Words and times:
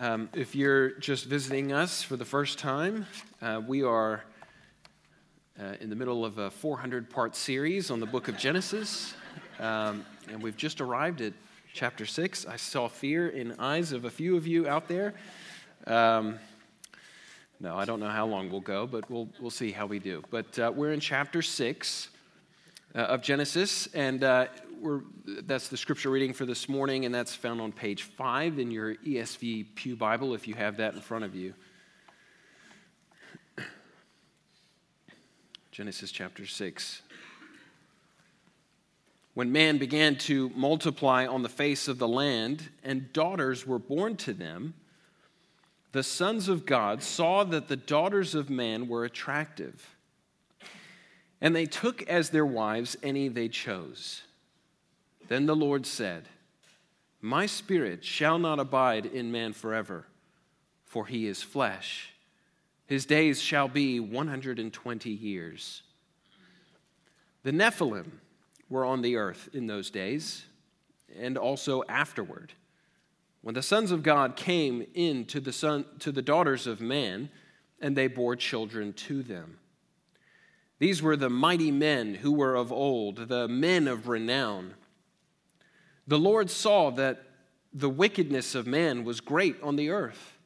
Um, 0.00 0.28
if 0.34 0.56
you're 0.56 0.90
just 0.98 1.26
visiting 1.26 1.72
us 1.72 2.02
for 2.02 2.16
the 2.16 2.24
first 2.24 2.58
time, 2.58 3.06
uh, 3.40 3.62
we 3.64 3.84
are 3.84 4.24
uh, 5.60 5.74
in 5.80 5.88
the 5.88 5.94
middle 5.94 6.24
of 6.24 6.38
a 6.38 6.50
400 6.50 7.08
part 7.08 7.36
series 7.36 7.92
on 7.92 8.00
the 8.00 8.06
book 8.06 8.26
of 8.26 8.36
Genesis. 8.36 9.14
Um, 9.60 10.04
and 10.28 10.42
we've 10.42 10.56
just 10.56 10.80
arrived 10.80 11.20
at 11.20 11.32
chapter 11.72 12.06
6. 12.06 12.44
I 12.44 12.56
saw 12.56 12.88
fear 12.88 13.28
in 13.28 13.52
eyes 13.60 13.92
of 13.92 14.04
a 14.04 14.10
few 14.10 14.36
of 14.36 14.48
you 14.48 14.66
out 14.66 14.88
there. 14.88 15.14
Um, 15.86 16.40
no, 17.60 17.76
I 17.76 17.84
don't 17.84 18.00
know 18.00 18.08
how 18.08 18.26
long 18.26 18.50
we'll 18.50 18.62
go, 18.62 18.88
but 18.88 19.08
we'll, 19.08 19.28
we'll 19.40 19.52
see 19.52 19.70
how 19.70 19.86
we 19.86 20.00
do. 20.00 20.24
But 20.28 20.58
uh, 20.58 20.72
we're 20.74 20.92
in 20.92 20.98
chapter 20.98 21.40
6 21.40 22.08
uh, 22.96 22.98
of 22.98 23.22
Genesis, 23.22 23.86
and 23.94 24.24
uh, 24.84 24.98
that's 25.44 25.68
the 25.68 25.76
scripture 25.76 26.10
reading 26.10 26.32
for 26.32 26.46
this 26.46 26.68
morning, 26.68 27.04
and 27.04 27.14
that's 27.14 27.34
found 27.34 27.60
on 27.60 27.72
page 27.72 28.02
5 28.02 28.58
in 28.58 28.70
your 28.70 28.94
ESV 28.96 29.74
Pew 29.74 29.96
Bible 29.96 30.34
if 30.34 30.46
you 30.46 30.54
have 30.54 30.76
that 30.78 30.94
in 30.94 31.00
front 31.00 31.24
of 31.24 31.34
you. 31.34 31.54
Genesis 35.72 36.10
chapter 36.10 36.46
6. 36.46 37.02
When 39.34 39.50
man 39.50 39.78
began 39.78 40.16
to 40.16 40.50
multiply 40.54 41.26
on 41.26 41.42
the 41.42 41.48
face 41.48 41.88
of 41.88 41.98
the 41.98 42.08
land, 42.08 42.68
and 42.82 43.12
daughters 43.12 43.66
were 43.66 43.78
born 43.78 44.16
to 44.18 44.32
them, 44.32 44.74
the 45.92 46.02
sons 46.02 46.48
of 46.48 46.66
God 46.66 47.02
saw 47.02 47.44
that 47.44 47.68
the 47.68 47.76
daughters 47.76 48.34
of 48.34 48.50
man 48.50 48.88
were 48.88 49.04
attractive 49.04 49.94
and 51.44 51.54
they 51.54 51.66
took 51.66 52.02
as 52.04 52.30
their 52.30 52.46
wives 52.46 52.96
any 53.02 53.28
they 53.28 53.48
chose. 53.48 54.22
Then 55.28 55.46
the 55.46 55.56
Lord 55.56 55.86
said, 55.86 56.28
My 57.20 57.46
spirit 57.46 58.04
shall 58.04 58.38
not 58.38 58.58
abide 58.58 59.06
in 59.06 59.32
man 59.32 59.52
forever, 59.52 60.06
for 60.84 61.06
he 61.06 61.26
is 61.26 61.42
flesh. 61.42 62.10
His 62.86 63.06
days 63.06 63.40
shall 63.40 63.68
be 63.68 63.98
120 64.00 65.10
years. 65.10 65.82
The 67.42 67.52
Nephilim 67.52 68.10
were 68.68 68.84
on 68.84 69.02
the 69.02 69.16
earth 69.16 69.48
in 69.52 69.66
those 69.66 69.90
days, 69.90 70.44
and 71.18 71.38
also 71.38 71.82
afterward. 71.88 72.52
When 73.42 73.54
the 73.54 73.62
sons 73.62 73.90
of 73.90 74.02
God 74.02 74.36
came 74.36 74.86
in 74.94 75.26
to 75.26 75.40
the, 75.40 75.52
son, 75.52 75.84
to 75.98 76.10
the 76.10 76.22
daughters 76.22 76.66
of 76.66 76.80
man, 76.80 77.28
and 77.80 77.96
they 77.96 78.06
bore 78.06 78.36
children 78.36 78.92
to 78.94 79.22
them. 79.22 79.58
These 80.78 81.02
were 81.02 81.16
the 81.16 81.30
mighty 81.30 81.70
men 81.70 82.14
who 82.14 82.32
were 82.32 82.54
of 82.54 82.72
old, 82.72 83.28
the 83.28 83.46
men 83.48 83.86
of 83.86 84.08
renown. 84.08 84.74
The 86.06 86.18
Lord 86.18 86.50
saw 86.50 86.90
that 86.92 87.24
the 87.72 87.88
wickedness 87.88 88.54
of 88.54 88.66
man 88.66 89.04
was 89.04 89.20
great 89.20 89.60
on 89.62 89.76
the 89.76 89.90
earth, 89.90 90.38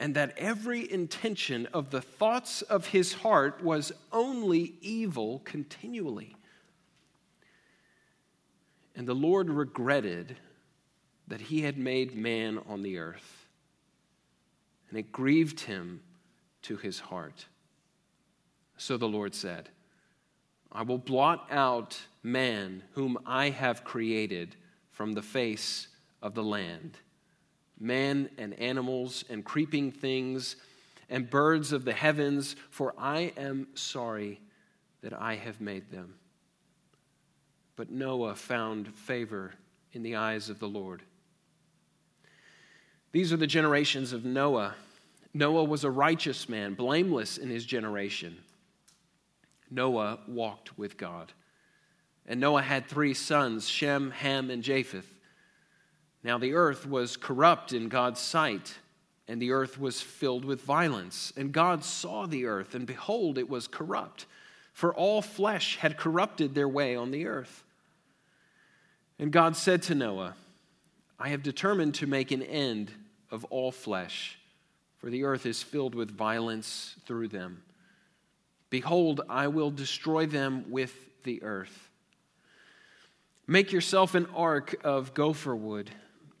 and 0.00 0.14
that 0.14 0.36
every 0.36 0.90
intention 0.90 1.66
of 1.72 1.90
the 1.90 2.00
thoughts 2.00 2.62
of 2.62 2.88
his 2.88 3.12
heart 3.12 3.62
was 3.62 3.92
only 4.12 4.74
evil 4.80 5.40
continually. 5.44 6.36
And 8.96 9.06
the 9.06 9.14
Lord 9.14 9.50
regretted 9.50 10.36
that 11.28 11.42
he 11.42 11.62
had 11.62 11.78
made 11.78 12.16
man 12.16 12.58
on 12.66 12.82
the 12.82 12.98
earth, 12.98 13.46
and 14.88 14.98
it 14.98 15.12
grieved 15.12 15.60
him 15.60 16.00
to 16.62 16.76
his 16.76 16.98
heart. 16.98 17.46
So 18.78 18.96
the 18.96 19.08
Lord 19.08 19.34
said, 19.34 19.68
I 20.72 20.82
will 20.82 20.98
blot 20.98 21.46
out 21.50 22.00
man 22.22 22.82
whom 22.92 23.18
I 23.26 23.50
have 23.50 23.84
created 23.84 24.56
from 24.98 25.12
the 25.12 25.22
face 25.22 25.86
of 26.22 26.34
the 26.34 26.42
land, 26.42 26.98
man 27.78 28.28
and 28.36 28.52
animals 28.54 29.24
and 29.30 29.44
creeping 29.44 29.92
things 29.92 30.56
and 31.08 31.30
birds 31.30 31.72
of 31.72 31.84
the 31.84 31.92
heavens, 31.92 32.56
for 32.68 32.92
I 32.98 33.32
am 33.36 33.68
sorry 33.74 34.40
that 35.02 35.12
I 35.12 35.36
have 35.36 35.60
made 35.60 35.92
them. 35.92 36.16
But 37.76 37.92
Noah 37.92 38.34
found 38.34 38.92
favor 38.92 39.52
in 39.92 40.02
the 40.02 40.16
eyes 40.16 40.50
of 40.50 40.58
the 40.58 40.66
Lord. 40.66 41.04
These 43.12 43.32
are 43.32 43.36
the 43.36 43.46
generations 43.46 44.12
of 44.12 44.24
Noah. 44.24 44.74
Noah 45.32 45.62
was 45.62 45.84
a 45.84 45.90
righteous 45.92 46.48
man, 46.48 46.74
blameless 46.74 47.38
in 47.38 47.50
his 47.50 47.64
generation. 47.64 48.36
Noah 49.70 50.18
walked 50.26 50.76
with 50.76 50.96
God. 50.96 51.32
And 52.28 52.40
Noah 52.40 52.62
had 52.62 52.86
three 52.86 53.14
sons 53.14 53.66
Shem, 53.68 54.10
Ham, 54.10 54.50
and 54.50 54.62
Japheth. 54.62 55.10
Now 56.22 56.36
the 56.36 56.54
earth 56.54 56.86
was 56.86 57.16
corrupt 57.16 57.72
in 57.72 57.88
God's 57.88 58.20
sight, 58.20 58.76
and 59.26 59.40
the 59.40 59.52
earth 59.52 59.80
was 59.80 60.02
filled 60.02 60.44
with 60.44 60.60
violence. 60.60 61.32
And 61.36 61.52
God 61.52 61.82
saw 61.82 62.26
the 62.26 62.44
earth, 62.44 62.74
and 62.74 62.86
behold, 62.86 63.38
it 63.38 63.48
was 63.48 63.66
corrupt, 63.66 64.26
for 64.74 64.94
all 64.94 65.22
flesh 65.22 65.78
had 65.78 65.96
corrupted 65.96 66.54
their 66.54 66.68
way 66.68 66.94
on 66.94 67.10
the 67.10 67.26
earth. 67.26 67.64
And 69.18 69.32
God 69.32 69.56
said 69.56 69.82
to 69.84 69.94
Noah, 69.94 70.34
I 71.18 71.30
have 71.30 71.42
determined 71.42 71.94
to 71.96 72.06
make 72.06 72.30
an 72.30 72.42
end 72.42 72.92
of 73.30 73.44
all 73.46 73.72
flesh, 73.72 74.38
for 74.98 75.08
the 75.08 75.24
earth 75.24 75.46
is 75.46 75.62
filled 75.62 75.94
with 75.94 76.10
violence 76.10 76.94
through 77.06 77.28
them. 77.28 77.62
Behold, 78.70 79.22
I 79.30 79.48
will 79.48 79.70
destroy 79.70 80.26
them 80.26 80.70
with 80.70 80.94
the 81.24 81.42
earth. 81.42 81.87
Make 83.50 83.72
yourself 83.72 84.14
an 84.14 84.26
ark 84.36 84.76
of 84.84 85.14
gopher 85.14 85.56
wood. 85.56 85.90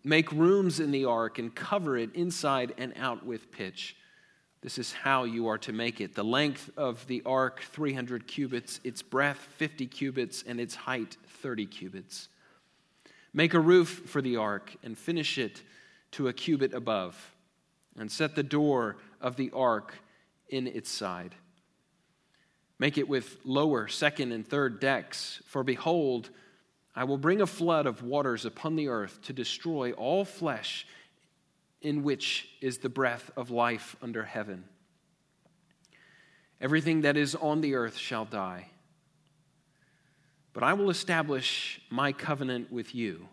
Make 0.04 0.30
rooms 0.30 0.78
in 0.78 0.90
the 0.90 1.06
ark 1.06 1.38
and 1.38 1.54
cover 1.54 1.96
it 1.96 2.14
inside 2.14 2.74
and 2.76 2.92
out 2.98 3.24
with 3.24 3.50
pitch. 3.50 3.96
This 4.60 4.76
is 4.76 4.92
how 4.92 5.24
you 5.24 5.46
are 5.46 5.56
to 5.56 5.72
make 5.72 6.02
it. 6.02 6.14
The 6.14 6.22
length 6.22 6.68
of 6.76 7.06
the 7.06 7.22
ark, 7.24 7.62
300 7.62 8.26
cubits, 8.26 8.78
its 8.84 9.00
breadth, 9.00 9.38
50 9.56 9.86
cubits, 9.86 10.44
and 10.46 10.60
its 10.60 10.74
height, 10.74 11.16
30 11.40 11.64
cubits. 11.64 12.28
Make 13.32 13.54
a 13.54 13.60
roof 13.60 14.02
for 14.04 14.20
the 14.20 14.36
ark 14.36 14.76
and 14.82 14.96
finish 14.96 15.38
it 15.38 15.62
to 16.10 16.28
a 16.28 16.34
cubit 16.34 16.74
above, 16.74 17.34
and 17.98 18.12
set 18.12 18.34
the 18.34 18.42
door 18.42 18.98
of 19.18 19.36
the 19.36 19.50
ark 19.54 19.94
in 20.50 20.66
its 20.66 20.90
side. 20.90 21.34
Make 22.78 22.98
it 22.98 23.08
with 23.08 23.38
lower, 23.44 23.88
second, 23.88 24.32
and 24.32 24.46
third 24.46 24.78
decks. 24.78 25.40
For 25.46 25.64
behold, 25.64 26.28
I 26.94 27.04
will 27.04 27.18
bring 27.18 27.40
a 27.40 27.46
flood 27.46 27.86
of 27.86 28.02
waters 28.02 28.44
upon 28.44 28.76
the 28.76 28.88
earth 28.88 29.22
to 29.22 29.32
destroy 29.32 29.92
all 29.92 30.24
flesh 30.24 30.86
in 31.80 32.02
which 32.02 32.48
is 32.60 32.78
the 32.78 32.88
breath 32.88 33.30
of 33.36 33.50
life 33.50 33.96
under 34.02 34.24
heaven. 34.24 34.64
Everything 36.60 37.02
that 37.02 37.16
is 37.16 37.34
on 37.36 37.60
the 37.60 37.74
earth 37.74 37.96
shall 37.96 38.24
die. 38.24 38.70
But 40.52 40.64
I 40.64 40.72
will 40.72 40.90
establish 40.90 41.80
my 41.88 42.12
covenant 42.12 42.72
with 42.72 42.94
you, 42.94 43.28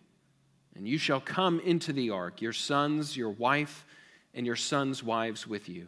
and 0.76 0.88
you 0.88 1.00
shall 1.00 1.22
come 1.22 1.60
into 1.62 1.92
the 1.92 2.12
ark, 2.12 2.42
your 2.42 2.54
sons, 2.54 3.18
your 3.18 3.32
wife, 3.32 3.86
and 4.36 4.46
your 4.46 4.56
sons' 4.56 5.02
wives 5.02 5.48
with 5.48 5.68
you 5.68 5.88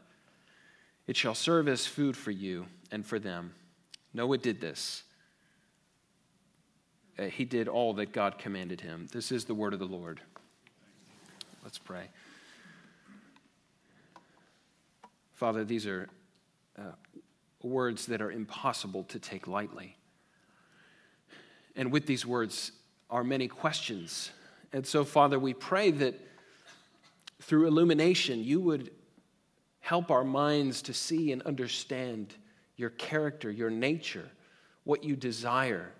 it 1.07 1.15
shall 1.15 1.35
serve 1.35 1.67
as 1.67 1.87
food 1.87 2.15
for 2.15 2.31
you 2.31 2.67
and 2.91 3.05
for 3.05 3.19
them. 3.19 3.53
Noah 4.13 4.37
did 4.37 4.61
this. 4.61 5.03
Uh, 7.17 7.23
he 7.23 7.45
did 7.45 7.67
all 7.67 7.93
that 7.93 8.11
God 8.11 8.37
commanded 8.37 8.81
him. 8.81 9.07
This 9.11 9.31
is 9.31 9.45
the 9.45 9.53
word 9.53 9.73
of 9.73 9.79
the 9.79 9.85
Lord. 9.85 10.21
Let's 11.63 11.77
pray. 11.77 12.09
Father, 15.33 15.63
these 15.63 15.87
are 15.87 16.07
uh, 16.77 16.91
words 17.63 18.05
that 18.07 18.21
are 18.21 18.31
impossible 18.31 19.03
to 19.05 19.19
take 19.19 19.47
lightly. 19.47 19.95
And 21.75 21.91
with 21.91 22.05
these 22.05 22.25
words 22.25 22.71
are 23.09 23.23
many 23.23 23.47
questions. 23.47 24.31
And 24.73 24.85
so, 24.85 25.03
Father, 25.03 25.39
we 25.39 25.53
pray 25.53 25.91
that 25.91 26.19
through 27.41 27.67
illumination, 27.67 28.43
you 28.43 28.59
would 28.61 28.91
Help 29.81 30.09
our 30.09 30.23
minds 30.23 30.81
to 30.83 30.93
see 30.93 31.31
and 31.31 31.41
understand 31.41 32.33
your 32.77 32.91
character, 32.91 33.51
your 33.51 33.69
nature, 33.69 34.29
what 34.83 35.03
you 35.03 35.15
desire. 35.15 35.91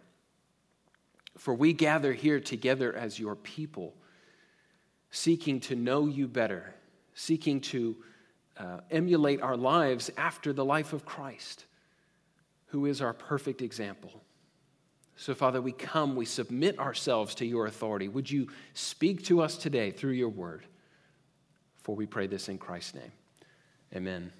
For 1.37 1.53
we 1.53 1.73
gather 1.73 2.13
here 2.13 2.39
together 2.39 2.95
as 2.95 3.19
your 3.19 3.35
people, 3.35 3.93
seeking 5.09 5.59
to 5.61 5.75
know 5.75 6.07
you 6.07 6.27
better, 6.27 6.73
seeking 7.15 7.59
to 7.61 7.97
uh, 8.57 8.79
emulate 8.89 9.41
our 9.41 9.57
lives 9.57 10.11
after 10.17 10.53
the 10.53 10.65
life 10.65 10.93
of 10.93 11.05
Christ, 11.05 11.65
who 12.67 12.85
is 12.85 13.01
our 13.01 13.13
perfect 13.13 13.61
example. 13.61 14.21
So, 15.15 15.33
Father, 15.33 15.61
we 15.61 15.71
come, 15.71 16.15
we 16.15 16.25
submit 16.25 16.79
ourselves 16.79 17.35
to 17.35 17.45
your 17.45 17.65
authority. 17.65 18.07
Would 18.07 18.29
you 18.29 18.47
speak 18.73 19.23
to 19.25 19.41
us 19.41 19.57
today 19.57 19.91
through 19.91 20.13
your 20.13 20.29
word? 20.29 20.65
For 21.83 21.95
we 21.95 22.05
pray 22.05 22.27
this 22.27 22.49
in 22.49 22.57
Christ's 22.57 22.95
name. 22.95 23.11
Amen. 23.95 24.31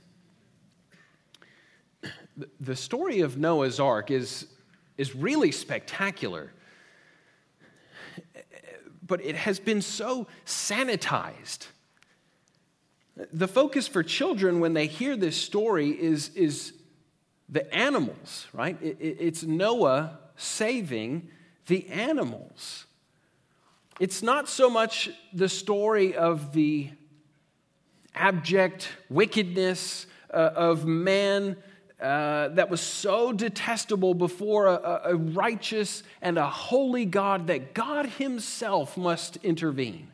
The 2.60 2.76
story 2.76 3.20
of 3.22 3.38
Noah's 3.38 3.80
Ark 3.80 4.10
is, 4.10 4.48
is 4.98 5.14
really 5.14 5.52
spectacular, 5.52 6.54
but 9.06 9.24
it 9.24 9.36
has 9.36 9.60
been 9.60 9.82
so 9.82 10.28
sanitized. 10.46 11.68
The 13.34 13.48
focus 13.48 13.88
for 13.88 14.04
children 14.04 14.62
when 14.62 14.74
they 14.74 14.88
hear 14.88 15.18
this 15.18 15.36
story 15.36 15.90
is, 15.90 16.30
is 16.30 16.74
the 17.50 17.72
animals, 17.76 18.48
right? 18.54 18.78
it's 18.82 19.44
Noah 19.44 20.20
saving 20.38 21.30
the 21.68 21.88
animals. 21.90 22.86
It's 24.00 24.24
not 24.24 24.48
so 24.48 24.70
much 24.70 25.10
the 25.34 25.50
story 25.50 26.16
of 26.16 26.54
the 26.54 26.90
abject 28.16 28.90
wickedness 29.10 30.06
uh, 30.34 30.52
of 30.56 30.86
man 30.86 31.58
uh, 32.02 32.48
that 32.50 32.70
was 32.70 32.82
so 32.82 33.32
detestable 33.32 34.14
before 34.14 34.66
a, 34.68 35.02
a 35.06 35.16
righteous 35.16 36.02
and 36.22 36.38
a 36.38 36.50
holy 36.50 37.06
God 37.06 37.48
that 37.48 37.74
God 37.76 38.08
Himself 38.08 38.98
must 38.98 39.38
intervene. 39.38 40.08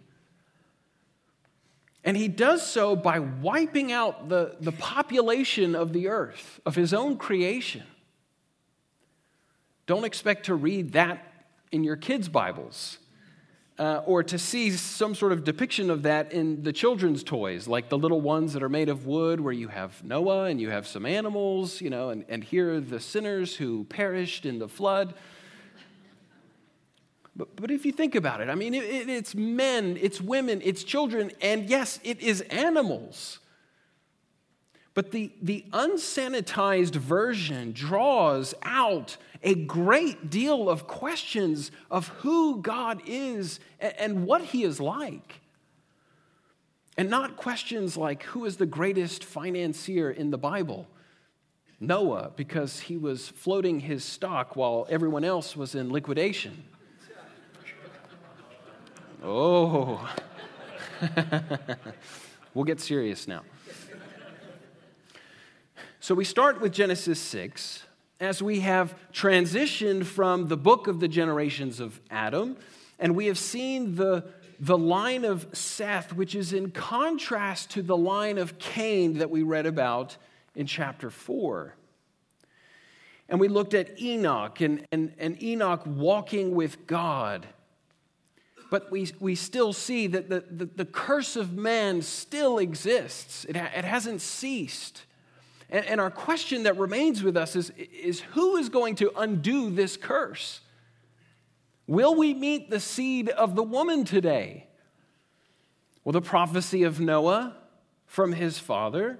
And 2.03 2.17
He 2.17 2.27
does 2.27 2.65
so 2.65 2.95
by 2.95 3.19
wiping 3.19 3.91
out 3.91 4.27
the, 4.27 4.55
the 4.59 4.73
population 4.73 5.75
of 5.75 5.93
the 5.93 6.09
earth, 6.09 6.59
of 6.65 6.75
His 6.75 6.93
own 6.93 7.17
creation. 7.17 7.83
Don't 9.85 10.03
expect 10.03 10.47
to 10.47 10.55
read 10.55 10.91
that 10.91 11.47
in 11.71 11.83
your 11.83 11.95
kids' 11.95 12.27
Bibles. 12.27 12.97
Uh, 13.79 14.01
or 14.07 14.23
to 14.23 14.39
see 14.39 14.71
some 14.71 15.13
sort 15.13 15.31
of 15.31 15.43
depiction 15.43 15.91
of 15.91 16.01
that 16.01 16.33
in 16.33 16.63
the 16.63 16.73
children's 16.73 17.23
toys, 17.23 17.67
like 17.67 17.89
the 17.89 17.97
little 17.97 18.21
ones 18.21 18.53
that 18.53 18.63
are 18.63 18.69
made 18.69 18.89
of 18.89 19.05
wood, 19.05 19.39
where 19.39 19.53
you 19.53 19.67
have 19.67 20.03
Noah 20.03 20.45
and 20.45 20.59
you 20.59 20.71
have 20.71 20.87
some 20.87 21.05
animals, 21.05 21.79
you 21.79 21.91
know, 21.91 22.09
and, 22.09 22.25
and 22.27 22.43
here 22.43 22.73
are 22.73 22.79
the 22.79 22.99
sinners 22.99 23.55
who 23.55 23.83
perished 23.83 24.47
in 24.47 24.57
the 24.57 24.67
flood. 24.67 25.13
But, 27.35 27.55
but 27.55 27.69
if 27.69 27.85
you 27.85 27.91
think 27.91 28.15
about 28.15 28.41
it, 28.41 28.49
I 28.49 28.55
mean, 28.55 28.73
it, 28.73 28.83
it, 28.83 29.09
it's 29.09 29.35
men, 29.35 29.95
it's 30.01 30.19
women, 30.19 30.59
it's 30.63 30.83
children, 30.83 31.31
and 31.39 31.69
yes, 31.69 31.99
it 32.03 32.19
is 32.19 32.41
animals. 32.41 33.37
But 34.97 35.11
the, 35.11 35.29
the 35.43 35.63
unsanitized 35.73 36.95
version 36.95 37.71
draws 37.71 38.55
out 38.63 39.17
a 39.43 39.53
great 39.53 40.31
deal 40.31 40.71
of 40.71 40.87
questions 40.87 41.69
of 41.91 42.07
who 42.07 42.63
God 42.63 43.03
is 43.05 43.59
and 43.79 44.25
what 44.25 44.41
he 44.41 44.63
is 44.63 44.79
like. 44.79 45.41
And 46.97 47.11
not 47.11 47.37
questions 47.37 47.95
like 47.95 48.23
who 48.23 48.45
is 48.45 48.57
the 48.57 48.65
greatest 48.65 49.23
financier 49.23 50.09
in 50.09 50.31
the 50.31 50.37
Bible? 50.39 50.87
Noah, 51.79 52.31
because 52.35 52.79
he 52.79 52.97
was 52.97 53.29
floating 53.29 53.81
his 53.81 54.03
stock 54.03 54.55
while 54.55 54.87
everyone 54.89 55.23
else 55.23 55.55
was 55.55 55.75
in 55.75 55.91
liquidation. 55.91 56.63
Oh, 59.23 60.09
we'll 62.55 62.65
get 62.65 62.81
serious 62.81 63.27
now. 63.27 63.43
So 66.07 66.15
we 66.15 66.23
start 66.23 66.61
with 66.61 66.71
Genesis 66.71 67.19
6 67.19 67.83
as 68.21 68.41
we 68.41 68.61
have 68.61 68.95
transitioned 69.11 70.05
from 70.05 70.47
the 70.47 70.55
book 70.55 70.87
of 70.87 71.01
the 71.01 71.09
generations 71.09 71.81
of 71.81 71.99
Adam, 72.09 72.55
and 72.97 73.13
we 73.13 73.25
have 73.25 73.37
seen 73.37 73.95
the, 73.95 74.23
the 74.57 74.77
line 74.77 75.25
of 75.25 75.45
Seth, 75.51 76.13
which 76.13 76.33
is 76.33 76.53
in 76.53 76.71
contrast 76.71 77.71
to 77.71 77.81
the 77.81 77.97
line 77.97 78.37
of 78.37 78.57
Cain 78.57 79.17
that 79.17 79.29
we 79.29 79.43
read 79.43 79.65
about 79.65 80.15
in 80.55 80.65
chapter 80.65 81.09
4. 81.09 81.75
And 83.27 83.37
we 83.41 83.49
looked 83.49 83.73
at 83.73 83.99
Enoch 83.99 84.61
and, 84.61 84.87
and, 84.93 85.11
and 85.19 85.43
Enoch 85.43 85.81
walking 85.85 86.55
with 86.55 86.87
God. 86.87 87.45
But 88.71 88.89
we, 88.93 89.11
we 89.19 89.35
still 89.35 89.73
see 89.73 90.07
that 90.07 90.29
the, 90.29 90.45
the, 90.49 90.67
the 90.67 90.85
curse 90.85 91.35
of 91.35 91.57
man 91.57 92.01
still 92.01 92.59
exists, 92.59 93.43
it, 93.43 93.57
it 93.57 93.83
hasn't 93.83 94.21
ceased. 94.21 95.03
And, 95.69 95.85
and 95.85 96.01
our 96.01 96.11
question 96.11 96.63
that 96.63 96.77
remains 96.77 97.23
with 97.23 97.37
us 97.37 97.55
is, 97.55 97.71
is 97.77 98.21
who 98.31 98.57
is 98.57 98.69
going 98.69 98.95
to 98.95 99.11
undo 99.17 99.69
this 99.69 99.97
curse? 99.97 100.61
Will 101.87 102.15
we 102.15 102.33
meet 102.33 102.69
the 102.69 102.79
seed 102.79 103.29
of 103.29 103.55
the 103.55 103.63
woman 103.63 104.03
today? 104.05 104.67
Well, 106.03 106.13
the 106.13 106.21
prophecy 106.21 106.83
of 106.83 106.99
Noah 106.99 107.55
from 108.05 108.33
his 108.33 108.59
father 108.59 109.19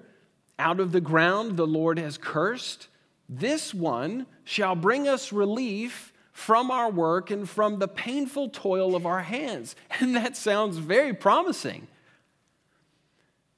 out 0.60 0.80
of 0.80 0.92
the 0.92 1.02
ground 1.02 1.58
the 1.58 1.68
Lord 1.68 2.00
has 2.00 2.18
cursed. 2.18 2.88
This 3.30 3.74
one 3.74 4.26
shall 4.44 4.76
bring 4.76 5.08
us 5.08 5.32
relief 5.32 6.14
from 6.32 6.72
our 6.72 6.90
work 6.90 7.32
and 7.32 7.50
from 7.50 7.80
the 7.80 7.88
painful 7.88 8.50
toil 8.50 8.96
of 8.96 9.06
our 9.06 9.22
hands. 9.22 9.76
And 10.00 10.16
that 10.16 10.38
sounds 10.38 10.78
very 10.78 11.14
promising. 11.14 11.88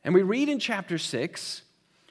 And 0.03 0.13
we 0.13 0.21
read 0.21 0.49
in 0.49 0.59
chapter 0.59 0.97
6 0.97 1.63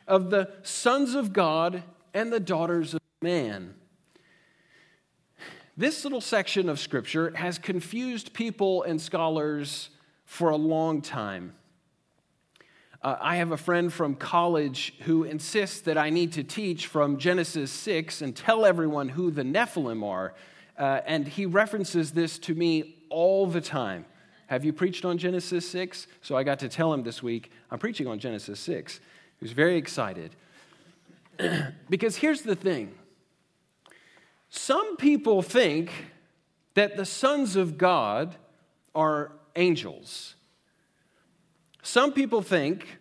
of 0.08 0.30
the 0.30 0.50
sons 0.62 1.14
of 1.14 1.32
God 1.32 1.84
and 2.12 2.32
the 2.32 2.40
daughters 2.40 2.94
of 2.94 3.00
man. 3.22 3.74
This 5.76 6.02
little 6.02 6.20
section 6.20 6.68
of 6.68 6.80
scripture 6.80 7.32
has 7.36 7.56
confused 7.58 8.32
people 8.32 8.82
and 8.82 9.00
scholars 9.00 9.90
for 10.24 10.50
a 10.50 10.56
long 10.56 11.02
time. 11.02 11.54
Uh, 13.00 13.16
I 13.20 13.36
have 13.36 13.52
a 13.52 13.56
friend 13.56 13.92
from 13.92 14.16
college 14.16 14.94
who 15.02 15.22
insists 15.22 15.82
that 15.82 15.96
I 15.96 16.10
need 16.10 16.32
to 16.32 16.42
teach 16.42 16.88
from 16.88 17.16
Genesis 17.16 17.70
6 17.70 18.22
and 18.22 18.34
tell 18.34 18.66
everyone 18.66 19.10
who 19.10 19.30
the 19.30 19.44
Nephilim 19.44 20.04
are. 20.04 20.34
Uh, 20.76 21.00
and 21.06 21.28
he 21.28 21.46
references 21.46 22.10
this 22.10 22.40
to 22.40 22.54
me 22.54 22.96
all 23.08 23.46
the 23.46 23.60
time. 23.60 24.04
Have 24.48 24.64
you 24.64 24.72
preached 24.72 25.04
on 25.04 25.16
Genesis 25.16 25.68
6? 25.70 26.08
So 26.22 26.36
I 26.36 26.42
got 26.42 26.58
to 26.60 26.68
tell 26.68 26.92
him 26.92 27.04
this 27.04 27.22
week, 27.22 27.52
I'm 27.70 27.78
preaching 27.78 28.08
on 28.08 28.18
Genesis 28.18 28.58
6. 28.60 28.98
He 29.38 29.44
was 29.44 29.52
very 29.52 29.76
excited. 29.76 30.34
because 31.90 32.16
here's 32.16 32.42
the 32.42 32.56
thing 32.56 32.94
some 34.50 34.96
people 34.96 35.42
think 35.42 35.90
that 36.74 36.96
the 36.96 37.04
sons 37.04 37.56
of 37.56 37.76
God 37.76 38.36
are 38.94 39.32
angels. 39.56 40.34
Some 41.82 42.12
people 42.12 42.42
think 42.42 42.98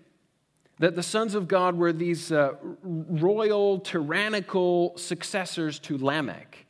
that 0.80 0.96
the 0.96 1.04
sons 1.04 1.36
of 1.36 1.48
God 1.48 1.76
were 1.76 1.92
these 1.92 2.32
uh, 2.32 2.54
royal, 2.84 3.80
tyrannical 3.80 4.96
successors 4.98 5.80
to 5.80 5.98
Lamech. 5.98 6.66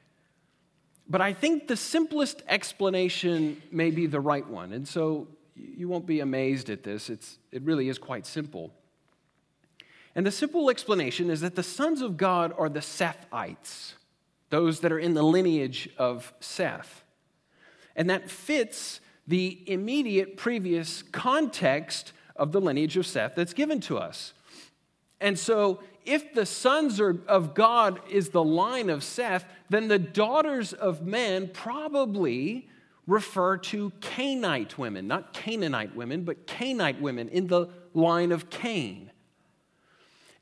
But 1.10 1.22
I 1.22 1.34
think 1.34 1.68
the 1.68 1.78
simplest 1.78 2.42
explanation 2.48 3.62
may 3.72 3.92
be 3.92 4.08
the 4.08 4.20
right 4.20 4.48
one. 4.48 4.74
And 4.74 4.88
so 4.88 5.28
you 5.56 5.88
won't 5.88 6.06
be 6.06 6.20
amazed 6.20 6.70
at 6.70 6.84
this. 6.84 7.10
It's, 7.10 7.40
it 7.52 7.62
really 7.64 7.90
is 7.90 7.98
quite 7.98 8.26
simple. 8.26 8.74
And 10.18 10.26
the 10.26 10.32
simple 10.32 10.72
explanation 10.72 11.30
is 11.30 11.42
that 11.42 11.54
the 11.54 11.62
sons 11.62 12.02
of 12.02 12.18
God 12.18 12.52
are 12.58 12.70
the 12.70 12.80
Sethites, 12.80 13.94
those 14.50 14.80
that 14.80 14.92
are 14.92 14.98
in 14.98 15.14
the 15.14 15.22
lineage 15.22 15.90
of 15.96 16.34
Seth. 16.40 17.04
And 17.96 18.10
that 18.10 18.28
fits 18.28 19.00
the 19.28 19.62
immediate 19.68 20.36
previous 20.36 21.04
context 21.04 22.14
of 22.36 22.52
the 22.52 22.60
lineage 22.60 22.98
of 22.98 23.06
Seth 23.06 23.36
that's 23.36 23.54
given 23.54 23.80
to 23.82 24.00
us. 24.00 24.34
And 25.22 25.38
so, 25.38 25.84
if 26.04 26.34
the 26.34 26.48
sons 26.48 27.00
of 27.00 27.54
God 27.54 28.00
is 28.10 28.30
the 28.30 28.44
line 28.44 28.90
of 28.90 29.04
Seth, 29.04 29.46
then 29.70 29.88
the 29.88 30.00
daughters 30.00 30.74
of 30.74 31.06
men 31.06 31.52
probably 31.54 32.70
refer 33.06 33.58
to 33.58 33.92
Cainite 34.02 34.80
women, 34.80 35.08
not 35.08 35.34
Canaanite 35.34 35.96
women, 35.96 36.24
but 36.24 36.48
Cainite 36.48 37.02
women 37.02 37.30
in 37.30 37.48
the 37.48 37.68
line 37.94 38.32
of 38.32 38.50
Cain. 38.50 39.12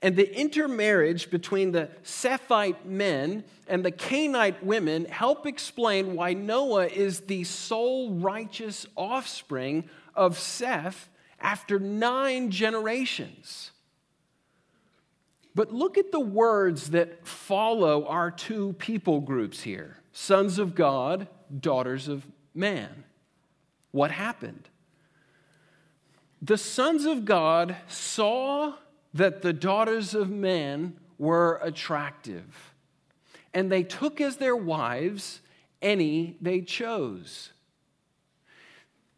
And 0.06 0.16
the 0.16 0.40
intermarriage 0.40 1.32
between 1.32 1.72
the 1.72 1.90
Sethite 2.04 2.86
men 2.86 3.44
and 3.68 3.84
the 3.84 3.90
Cainite 3.90 4.64
women 4.64 5.06
help 5.06 5.48
explain 5.48 6.14
why 6.16 6.34
Noah 6.34 6.86
is 6.86 7.22
the 7.22 7.44
sole 7.44 8.12
righteous 8.12 8.86
offspring 8.96 9.90
of 10.14 10.38
Seth 10.38 11.10
after 11.42 11.80
nine 11.80 12.52
generations. 12.52 13.72
But 15.56 15.74
look 15.74 15.98
at 15.98 16.12
the 16.12 16.20
words 16.20 16.92
that 16.92 17.26
follow 17.26 18.06
our 18.06 18.30
two 18.30 18.74
people 18.74 19.22
groups 19.22 19.64
here 19.64 19.98
sons 20.12 20.60
of 20.60 20.76
God, 20.76 21.28
daughters 21.60 22.08
of 22.08 22.28
man. 22.54 23.06
What 23.90 24.12
happened? 24.12 24.70
the 26.46 26.58
sons 26.58 27.06
of 27.06 27.26
God 27.26 27.76
saw 27.88 28.76
that 29.16 29.42
the 29.42 29.54
daughters 29.54 30.14
of 30.14 30.30
men 30.30 30.94
were 31.18 31.58
attractive, 31.64 32.74
and 33.54 33.72
they 33.72 33.82
took 33.82 34.20
as 34.20 34.36
their 34.36 34.58
wives 34.58 35.40
any 35.82 36.36
they 36.42 36.60
chose. 36.60 37.52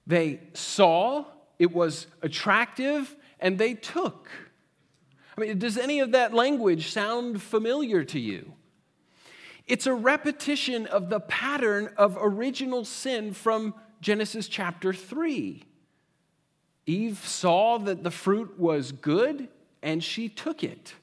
They 0.06 0.40
saw 0.54 1.26
it 1.58 1.74
was 1.74 2.06
attractive, 2.22 3.16
and 3.40 3.58
they 3.58 3.74
took. 3.74 4.30
I 5.36 5.42
mean, 5.42 5.58
does 5.58 5.80
any 5.80 6.00
of 6.00 6.12
that 6.12 6.32
language 6.32 6.92
sound 6.92 7.42
familiar 7.42 8.04
to 8.04 8.20
you? 8.20 8.54
It's 9.66 9.88
a 9.88 9.96
repetition 9.96 10.86
of 10.86 11.10
the 11.10 11.22
pattern 11.22 11.90
of 11.98 12.20
original 12.22 12.86
sin 12.86 13.34
from 13.34 13.74
Genesis 14.00 14.48
chapter 14.48 14.94
3. 14.94 15.64
Eve 16.86 17.18
saw 17.26 17.80
that 17.80 18.04
the 18.04 18.12
fruit 18.12 18.60
was 18.60 18.92
good 18.92 19.50
and 19.82 20.04
she 20.04 20.30
took 20.30 20.64
it. 20.64 20.96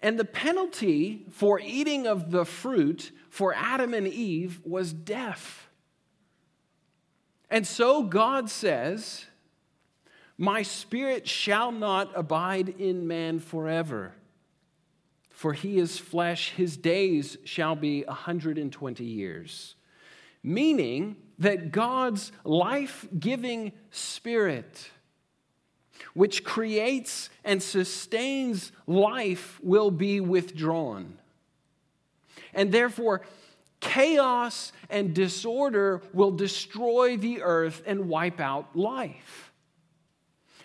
And 0.00 0.18
the 0.18 0.24
penalty 0.24 1.26
for 1.30 1.60
eating 1.60 2.06
of 2.06 2.30
the 2.30 2.44
fruit 2.44 3.12
for 3.30 3.54
Adam 3.54 3.94
and 3.94 4.06
Eve 4.06 4.60
was 4.64 4.92
death. 4.92 5.68
And 7.50 7.66
so 7.66 8.02
God 8.02 8.50
says, 8.50 9.26
My 10.36 10.62
spirit 10.62 11.28
shall 11.28 11.70
not 11.70 12.10
abide 12.16 12.68
in 12.80 13.06
man 13.06 13.38
forever 13.38 14.14
for 15.42 15.54
he 15.54 15.78
is 15.78 15.98
flesh, 15.98 16.50
his 16.50 16.76
days 16.76 17.36
shall 17.42 17.74
be 17.74 18.04
120 18.04 19.04
years. 19.04 19.74
Meaning 20.40 21.16
that 21.40 21.72
God's 21.72 22.30
life 22.44 23.08
giving 23.18 23.72
spirit, 23.90 24.88
which 26.14 26.44
creates 26.44 27.30
and 27.44 27.62
sustains 27.62 28.72
life, 28.86 29.58
will 29.62 29.90
be 29.90 30.20
withdrawn. 30.20 31.18
And 32.54 32.70
therefore, 32.70 33.22
chaos 33.80 34.72
and 34.90 35.14
disorder 35.14 36.02
will 36.12 36.30
destroy 36.30 37.16
the 37.16 37.42
earth 37.42 37.82
and 37.86 38.08
wipe 38.08 38.40
out 38.40 38.76
life. 38.76 39.52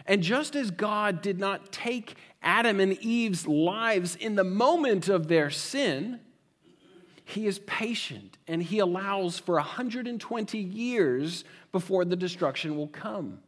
And 0.06 0.24
just 0.24 0.56
as 0.56 0.72
God 0.72 1.22
did 1.22 1.40
not 1.40 1.72
take 1.72 2.16
Adam 2.42 2.80
and 2.80 2.94
Eve's 2.94 3.46
lives 3.46 4.16
in 4.16 4.36
the 4.36 4.44
moment 4.44 5.10
of 5.10 5.28
their 5.28 5.50
sin, 5.50 6.22
he 7.26 7.46
is 7.46 7.60
patient 7.60 8.38
and 8.48 8.64
he 8.64 8.80
allows 8.80 9.38
for 9.38 9.56
120 9.56 10.58
years 10.58 11.44
before 11.74 12.06
the 12.06 12.16
destruction 12.16 12.78
will 12.78 12.88
come. 12.88 13.40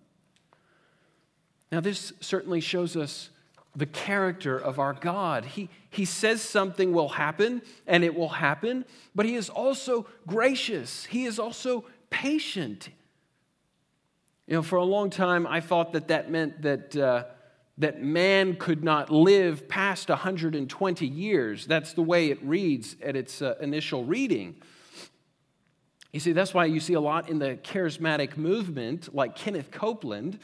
Now, 1.72 1.80
this 1.80 2.14
certainly 2.20 2.62
shows 2.62 2.96
us 2.96 3.30
the 3.76 3.86
character 3.86 4.58
of 4.58 4.80
our 4.80 4.94
God. 4.94 5.46
He, 5.46 5.70
he 5.90 6.06
says 6.06 6.42
something 6.42 6.92
will 6.92 7.10
happen, 7.10 7.62
and 7.86 8.04
it 8.04 8.16
will 8.16 8.30
happen, 8.30 8.86
but 9.14 9.26
He 9.26 9.36
is 9.36 9.50
also 9.50 10.08
gracious. 10.28 11.06
He 11.06 11.26
is 11.26 11.40
also 11.40 11.86
patient. 12.10 12.90
You 14.48 14.56
know, 14.56 14.64
for 14.64 14.78
a 14.78 14.84
long 14.84 15.10
time, 15.10 15.46
I 15.46 15.62
thought 15.62 15.94
that 15.94 16.08
that 16.08 16.30
meant 16.30 16.62
that. 16.62 16.96
Uh, 16.96 17.24
that 17.80 18.02
man 18.04 18.58
could 18.58 18.84
not 18.84 19.10
live 19.10 19.70
past 19.70 20.10
120 20.10 21.08
years. 21.08 21.66
That's 21.66 21.94
the 21.94 22.02
way 22.02 22.30
it 22.30 22.44
reads 22.44 22.98
at 23.02 23.16
its 23.16 23.42
uh, 23.42 23.56
initial 23.62 24.04
reading. 24.04 24.56
You 26.12 26.20
see, 26.20 26.34
that's 26.34 26.54
why 26.54 26.66
you 26.66 26.82
see 26.82 26.94
a 26.94 27.00
lot 27.00 27.30
in 27.30 27.40
the 27.40 27.58
charismatic 27.64 28.36
movement, 28.36 29.16
like 29.16 29.36
Kenneth 29.36 29.72
Copeland, 29.72 30.40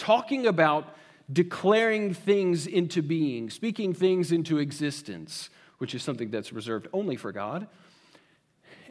talking 0.00 0.46
about 0.46 0.96
declaring 1.32 2.12
things 2.12 2.66
into 2.66 3.02
being, 3.02 3.50
speaking 3.50 3.94
things 3.94 4.32
into 4.32 4.58
existence, 4.58 5.50
which 5.78 5.94
is 5.94 6.02
something 6.02 6.30
that's 6.30 6.52
reserved 6.52 6.88
only 6.92 7.14
for 7.14 7.30
God. 7.30 7.68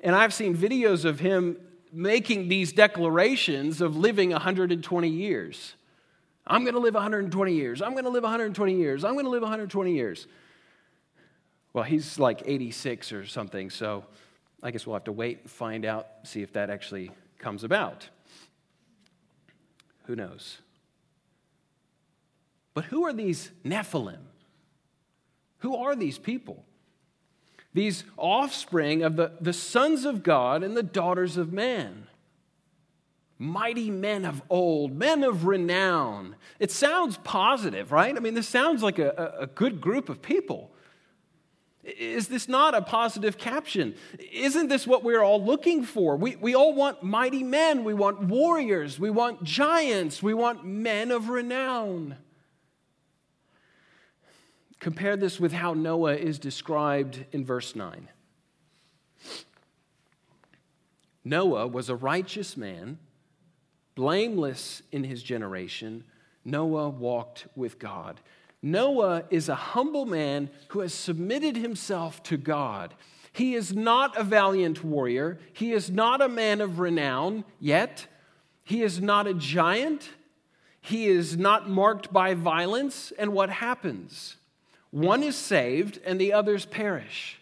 And 0.03 0.15
I've 0.15 0.33
seen 0.33 0.55
videos 0.55 1.03
of 1.03 1.19
him 1.19 1.57
making 1.91 2.47
these 2.47 2.71
declarations 2.71 3.81
of 3.81 3.97
living 3.97 4.29
120 4.29 5.09
years. 5.09 5.73
I'm 6.47 6.63
going 6.63 6.75
to 6.75 6.79
live 6.79 6.93
120 6.93 7.53
years. 7.53 7.81
I'm 7.81 7.91
going 7.91 8.05
to 8.05 8.09
live 8.09 8.23
120 8.23 8.75
years. 8.75 9.03
I'm 9.03 9.13
going 9.13 9.25
to 9.25 9.31
live 9.31 9.41
120 9.41 9.93
years. 9.93 10.27
Well, 11.73 11.83
he's 11.83 12.17
like 12.17 12.43
86 12.45 13.11
or 13.11 13.25
something, 13.25 13.69
so 13.69 14.05
I 14.63 14.71
guess 14.71 14.87
we'll 14.87 14.95
have 14.95 15.03
to 15.05 15.11
wait 15.11 15.41
and 15.41 15.51
find 15.51 15.85
out, 15.85 16.07
see 16.23 16.41
if 16.41 16.53
that 16.53 16.69
actually 16.69 17.11
comes 17.37 17.63
about. 17.63 18.07
Who 20.05 20.15
knows? 20.15 20.59
But 22.73 22.85
who 22.85 23.03
are 23.05 23.13
these 23.13 23.51
Nephilim? 23.65 24.19
Who 25.59 25.75
are 25.75 25.95
these 25.95 26.17
people? 26.17 26.65
These 27.73 28.03
offspring 28.17 29.03
of 29.03 29.15
the, 29.15 29.33
the 29.41 29.53
sons 29.53 30.05
of 30.05 30.23
God 30.23 30.63
and 30.63 30.75
the 30.75 30.83
daughters 30.83 31.37
of 31.37 31.53
man 31.53 32.07
mighty 33.39 33.89
men 33.89 34.25
of 34.25 34.43
old, 34.49 34.95
men 34.95 35.23
of 35.23 35.45
renown. 35.45 36.35
It 36.59 36.71
sounds 36.71 37.17
positive, 37.23 37.91
right? 37.91 38.15
I 38.15 38.19
mean, 38.19 38.33
this 38.33 38.49
sounds 38.49 38.83
like 38.83 38.99
a, 38.99 39.33
a 39.39 39.47
good 39.47 39.79
group 39.79 40.09
of 40.09 40.21
people. 40.21 40.71
Is 41.83 42.27
this 42.27 42.49
not 42.49 42.75
a 42.75 42.81
positive 42.81 43.37
caption? 43.37 43.95
Isn't 44.33 44.67
this 44.67 44.85
what 44.85 45.03
we're 45.03 45.23
all 45.23 45.43
looking 45.43 45.83
for? 45.83 46.17
We, 46.17 46.35
we 46.35 46.53
all 46.53 46.73
want 46.73 47.01
mighty 47.01 47.41
men, 47.41 47.85
we 47.85 47.93
want 47.93 48.19
warriors, 48.19 48.99
we 48.99 49.09
want 49.09 49.43
giants, 49.43 50.21
we 50.21 50.33
want 50.33 50.65
men 50.65 51.09
of 51.09 51.29
renown. 51.29 52.17
Compare 54.79 55.17
this 55.17 55.39
with 55.39 55.51
how 55.51 55.73
Noah 55.73 56.15
is 56.15 56.39
described 56.39 57.25
in 57.31 57.45
verse 57.45 57.75
9. 57.75 58.07
Noah 61.23 61.67
was 61.67 61.89
a 61.89 61.95
righteous 61.95 62.55
man 62.55 62.97
blameless 63.99 64.81
in 64.93 65.03
his 65.03 65.21
generation, 65.21 66.05
Noah 66.45 66.87
walked 66.87 67.47
with 67.53 67.77
God. 67.79 68.21
Noah 68.61 69.25
is 69.29 69.49
a 69.49 69.55
humble 69.55 70.05
man 70.05 70.49
who 70.69 70.79
has 70.79 70.93
submitted 70.93 71.57
himself 71.57 72.23
to 72.23 72.37
God. 72.37 72.93
He 73.33 73.55
is 73.55 73.75
not 73.75 74.17
a 74.17 74.23
valiant 74.23 74.85
warrior. 74.85 75.37
He 75.51 75.73
is 75.73 75.91
not 75.91 76.21
a 76.21 76.29
man 76.29 76.61
of 76.61 76.79
renown 76.79 77.43
yet. 77.59 78.07
He 78.63 78.83
is 78.83 79.01
not 79.01 79.27
a 79.27 79.33
giant. 79.33 80.11
He 80.79 81.07
is 81.07 81.35
not 81.35 81.69
marked 81.69 82.13
by 82.13 82.35
violence. 82.35 83.11
And 83.19 83.33
what 83.33 83.49
happens? 83.49 84.37
One 84.91 85.23
is 85.23 85.35
saved 85.35 85.99
and 86.05 86.19
the 86.19 86.33
others 86.33 86.65
perish. 86.65 87.39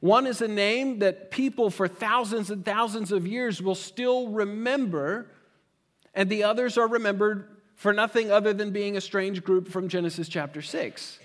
One 0.00 0.26
is 0.26 0.40
a 0.40 0.48
name 0.48 0.98
that 0.98 1.30
people 1.30 1.70
for 1.70 1.86
thousands 1.86 2.50
and 2.50 2.64
thousands 2.64 3.12
of 3.12 3.26
years 3.26 3.62
will 3.62 3.76
still 3.76 4.28
remember, 4.28 5.28
and 6.12 6.28
the 6.28 6.42
others 6.42 6.76
are 6.76 6.88
remembered 6.88 7.48
for 7.76 7.92
nothing 7.92 8.30
other 8.30 8.52
than 8.52 8.72
being 8.72 8.96
a 8.96 9.00
strange 9.00 9.44
group 9.44 9.68
from 9.68 9.88
Genesis 9.88 10.28
chapter 10.28 10.60
6. 10.60 11.20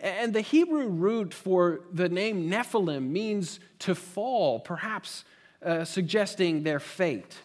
And 0.00 0.34
the 0.34 0.40
Hebrew 0.40 0.88
root 0.88 1.32
for 1.32 1.82
the 1.92 2.08
name 2.08 2.50
Nephilim 2.50 3.08
means 3.10 3.60
to 3.80 3.94
fall, 3.94 4.60
perhaps 4.60 5.24
uh, 5.64 5.84
suggesting 5.84 6.64
their 6.64 6.80
fate. 6.80 7.36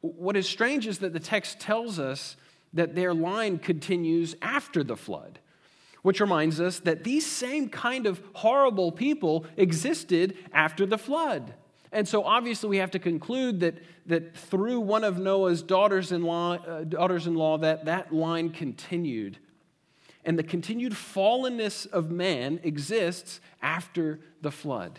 What 0.00 0.36
is 0.36 0.48
strange 0.48 0.86
is 0.86 0.98
that 0.98 1.12
the 1.12 1.20
text 1.20 1.60
tells 1.60 1.98
us 1.98 2.36
that 2.74 2.94
their 2.94 3.14
line 3.14 3.58
continues 3.58 4.36
after 4.42 4.84
the 4.84 4.96
flood 4.96 5.38
which 6.04 6.20
reminds 6.20 6.60
us 6.60 6.80
that 6.80 7.02
these 7.02 7.24
same 7.24 7.66
kind 7.66 8.06
of 8.06 8.22
horrible 8.34 8.92
people 8.92 9.46
existed 9.56 10.36
after 10.52 10.84
the 10.84 10.98
flood. 10.98 11.54
And 11.92 12.06
so 12.06 12.24
obviously 12.24 12.68
we 12.68 12.76
have 12.76 12.90
to 12.90 12.98
conclude 12.98 13.60
that, 13.60 13.76
that 14.04 14.36
through 14.36 14.80
one 14.80 15.02
of 15.02 15.18
Noah's 15.18 15.62
daughters-in-law, 15.62 16.56
uh, 16.56 16.84
daughters-in-law 16.84 17.56
that, 17.58 17.86
that 17.86 18.12
line 18.12 18.50
continued. 18.50 19.38
And 20.26 20.38
the 20.38 20.42
continued 20.42 20.92
fallenness 20.92 21.90
of 21.90 22.10
man 22.10 22.60
exists 22.62 23.40
after 23.62 24.20
the 24.42 24.50
flood. 24.50 24.98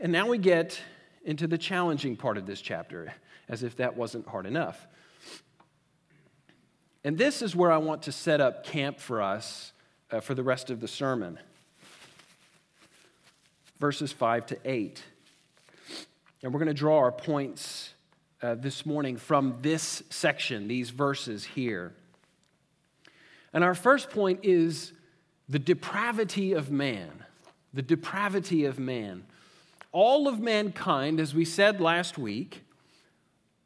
And 0.00 0.10
now 0.10 0.28
we 0.28 0.38
get 0.38 0.80
into 1.26 1.46
the 1.46 1.58
challenging 1.58 2.16
part 2.16 2.38
of 2.38 2.46
this 2.46 2.62
chapter, 2.62 3.12
as 3.50 3.62
if 3.62 3.76
that 3.76 3.98
wasn't 3.98 4.26
hard 4.26 4.46
enough. 4.46 4.86
And 7.08 7.16
this 7.16 7.40
is 7.40 7.56
where 7.56 7.72
I 7.72 7.78
want 7.78 8.02
to 8.02 8.12
set 8.12 8.42
up 8.42 8.66
camp 8.66 9.00
for 9.00 9.22
us 9.22 9.72
uh, 10.10 10.20
for 10.20 10.34
the 10.34 10.42
rest 10.42 10.68
of 10.68 10.80
the 10.80 10.86
sermon. 10.86 11.38
Verses 13.80 14.12
5 14.12 14.44
to 14.44 14.58
8. 14.62 15.02
And 16.42 16.52
we're 16.52 16.58
going 16.58 16.68
to 16.68 16.74
draw 16.74 16.98
our 16.98 17.10
points 17.10 17.94
uh, 18.42 18.56
this 18.56 18.84
morning 18.84 19.16
from 19.16 19.56
this 19.62 20.02
section, 20.10 20.68
these 20.68 20.90
verses 20.90 21.46
here. 21.46 21.94
And 23.54 23.64
our 23.64 23.74
first 23.74 24.10
point 24.10 24.40
is 24.42 24.92
the 25.48 25.58
depravity 25.58 26.52
of 26.52 26.70
man. 26.70 27.24
The 27.72 27.80
depravity 27.80 28.66
of 28.66 28.78
man. 28.78 29.24
all 29.92 30.28
of 30.28 30.40
mankind, 30.40 31.20
as 31.20 31.34
we 31.34 31.46
said 31.46 31.80
last 31.80 32.18
week, 32.18 32.64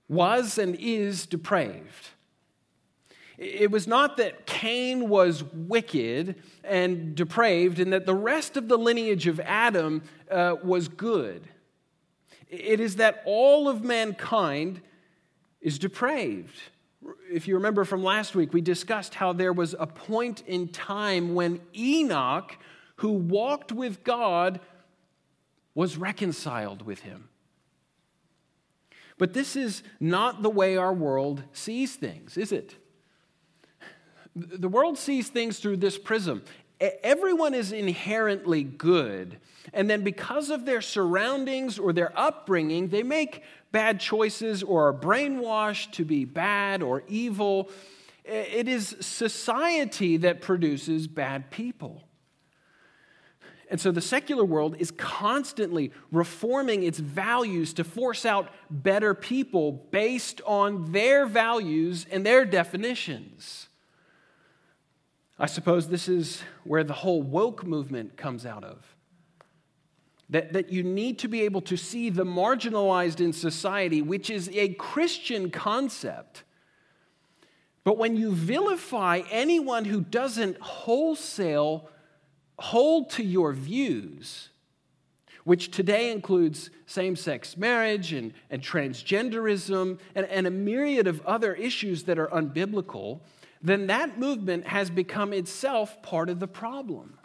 was 0.08 0.58
and 0.58 0.76
is 0.78 1.26
depraved. 1.26 2.10
It 3.38 3.70
was 3.70 3.86
not 3.86 4.18
that 4.18 4.46
Cain 4.46 5.08
was 5.08 5.42
wicked 5.42 6.36
and 6.62 7.14
depraved 7.14 7.78
and 7.78 7.92
that 7.92 8.06
the 8.06 8.14
rest 8.14 8.56
of 8.56 8.68
the 8.68 8.76
lineage 8.76 9.26
of 9.26 9.40
Adam 9.40 10.02
uh, 10.30 10.56
was 10.62 10.88
good. 10.88 11.48
It 12.48 12.80
is 12.80 12.96
that 12.96 13.22
all 13.24 13.68
of 13.68 13.82
mankind 13.82 14.82
is 15.60 15.78
depraved. 15.78 16.56
If 17.30 17.48
you 17.48 17.54
remember 17.54 17.84
from 17.84 18.04
last 18.04 18.34
week, 18.34 18.52
we 18.52 18.60
discussed 18.60 19.14
how 19.14 19.32
there 19.32 19.52
was 19.52 19.74
a 19.78 19.86
point 19.86 20.42
in 20.46 20.68
time 20.68 21.34
when 21.34 21.60
Enoch, 21.74 22.56
who 22.96 23.12
walked 23.12 23.72
with 23.72 24.04
God, 24.04 24.60
was 25.74 25.96
reconciled 25.96 26.82
with 26.82 27.00
him. 27.00 27.30
But 29.18 29.32
this 29.32 29.56
is 29.56 29.82
not 29.98 30.42
the 30.42 30.50
way 30.50 30.76
our 30.76 30.92
world 30.92 31.44
sees 31.52 31.96
things, 31.96 32.36
is 32.36 32.52
it? 32.52 32.76
The 34.34 34.68
world 34.68 34.98
sees 34.98 35.28
things 35.28 35.58
through 35.58 35.78
this 35.78 35.98
prism. 35.98 36.42
Everyone 36.80 37.54
is 37.54 37.72
inherently 37.72 38.64
good. 38.64 39.38
And 39.72 39.88
then, 39.88 40.02
because 40.02 40.50
of 40.50 40.64
their 40.64 40.80
surroundings 40.80 41.78
or 41.78 41.92
their 41.92 42.18
upbringing, 42.18 42.88
they 42.88 43.02
make 43.02 43.42
bad 43.70 44.00
choices 44.00 44.62
or 44.62 44.88
are 44.88 44.92
brainwashed 44.92 45.92
to 45.92 46.04
be 46.04 46.24
bad 46.24 46.82
or 46.82 47.04
evil. 47.08 47.70
It 48.24 48.68
is 48.68 48.96
society 49.00 50.16
that 50.18 50.40
produces 50.40 51.06
bad 51.06 51.50
people. 51.50 52.02
And 53.70 53.80
so 53.80 53.90
the 53.90 54.02
secular 54.02 54.44
world 54.44 54.76
is 54.78 54.90
constantly 54.90 55.92
reforming 56.10 56.82
its 56.82 56.98
values 56.98 57.72
to 57.74 57.84
force 57.84 58.26
out 58.26 58.50
better 58.70 59.14
people 59.14 59.72
based 59.90 60.42
on 60.44 60.92
their 60.92 61.24
values 61.24 62.06
and 62.10 62.26
their 62.26 62.44
definitions. 62.44 63.68
I 65.42 65.46
suppose 65.46 65.88
this 65.88 66.08
is 66.08 66.40
where 66.62 66.84
the 66.84 66.92
whole 66.92 67.20
woke 67.20 67.66
movement 67.66 68.16
comes 68.16 68.46
out 68.46 68.62
of. 68.62 68.94
That, 70.30 70.52
that 70.52 70.72
you 70.72 70.84
need 70.84 71.18
to 71.18 71.28
be 71.28 71.42
able 71.42 71.62
to 71.62 71.76
see 71.76 72.10
the 72.10 72.24
marginalized 72.24 73.20
in 73.20 73.32
society, 73.32 74.02
which 74.02 74.30
is 74.30 74.48
a 74.50 74.68
Christian 74.74 75.50
concept. 75.50 76.44
But 77.82 77.98
when 77.98 78.16
you 78.16 78.30
vilify 78.30 79.22
anyone 79.32 79.84
who 79.84 80.00
doesn't 80.00 80.60
wholesale 80.60 81.90
hold 82.60 83.10
to 83.10 83.24
your 83.24 83.52
views, 83.52 84.50
which 85.42 85.72
today 85.72 86.12
includes 86.12 86.70
same 86.86 87.16
sex 87.16 87.56
marriage 87.56 88.12
and, 88.12 88.32
and 88.48 88.62
transgenderism 88.62 89.98
and, 90.14 90.26
and 90.26 90.46
a 90.46 90.52
myriad 90.52 91.08
of 91.08 91.20
other 91.26 91.52
issues 91.52 92.04
that 92.04 92.20
are 92.20 92.28
unbiblical, 92.28 93.22
then 93.62 93.86
that 93.86 94.18
movement 94.18 94.66
has 94.66 94.90
become 94.90 95.32
itself 95.32 96.02
part 96.02 96.28
of 96.28 96.40
the 96.40 96.48
problem. 96.48 97.18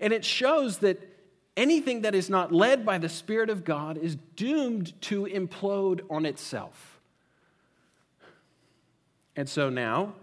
And 0.00 0.12
it 0.12 0.24
shows 0.24 0.78
that 0.78 1.00
anything 1.56 2.02
that 2.02 2.14
is 2.14 2.28
not 2.28 2.52
led 2.52 2.84
by 2.84 2.98
the 2.98 3.08
Spirit 3.08 3.48
of 3.48 3.64
God 3.64 3.96
is 3.96 4.16
doomed 4.34 5.00
to 5.02 5.24
implode 5.24 6.00
on 6.10 6.26
itself. 6.26 7.00
And 9.36 9.48
so 9.48 9.70
now, 9.70 10.14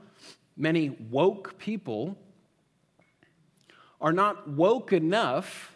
many 0.57 0.89
woke 0.89 1.57
people 1.57 2.17
are 4.01 4.13
not 4.13 4.49
woke 4.49 4.91
enough 4.91 5.75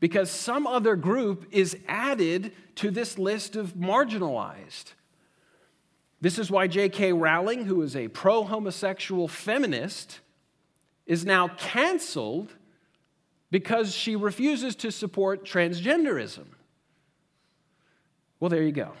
because 0.00 0.30
some 0.30 0.66
other 0.66 0.96
group 0.96 1.46
is 1.52 1.76
added 1.86 2.52
to 2.74 2.90
this 2.90 3.18
list 3.18 3.54
of 3.54 3.74
marginalized. 3.74 4.94
This 6.22 6.38
is 6.38 6.52
why 6.52 6.68
J.K. 6.68 7.12
Rowling, 7.14 7.64
who 7.64 7.82
is 7.82 7.96
a 7.96 8.06
pro 8.06 8.44
homosexual 8.44 9.26
feminist, 9.26 10.20
is 11.04 11.26
now 11.26 11.48
canceled 11.48 12.54
because 13.50 13.92
she 13.92 14.14
refuses 14.14 14.76
to 14.76 14.92
support 14.92 15.44
transgenderism. 15.44 16.44
Well, 18.38 18.50
there 18.50 18.62
you 18.62 18.70
go. 18.70 18.92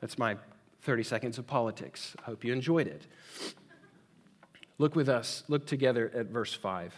That's 0.00 0.18
my 0.18 0.36
30 0.82 1.04
seconds 1.04 1.38
of 1.38 1.46
politics. 1.46 2.16
I 2.18 2.22
hope 2.22 2.42
you 2.42 2.52
enjoyed 2.52 2.88
it. 2.88 3.06
Look 4.78 4.96
with 4.96 5.08
us, 5.08 5.44
look 5.46 5.68
together 5.68 6.10
at 6.12 6.26
verse 6.26 6.52
5. 6.52 6.92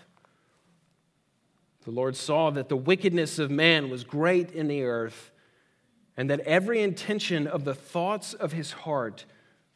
The 1.85 1.90
Lord 1.90 2.16
saw 2.16 2.48
that 2.50 2.70
the 2.70 2.77
wickedness 2.77 3.38
of 3.38 3.50
man 3.50 3.90
was 3.90 4.03
great 4.03 4.50
in 4.53 4.66
the 4.66 4.85
earth, 4.85 5.31
and 6.16 6.31
that 6.31 6.40
every 6.40 6.81
intention 6.81 7.46
of 7.46 7.64
the 7.64 7.74
thoughts 7.74 8.33
of 8.33 8.53
his 8.53 8.72
heart 8.72 9.27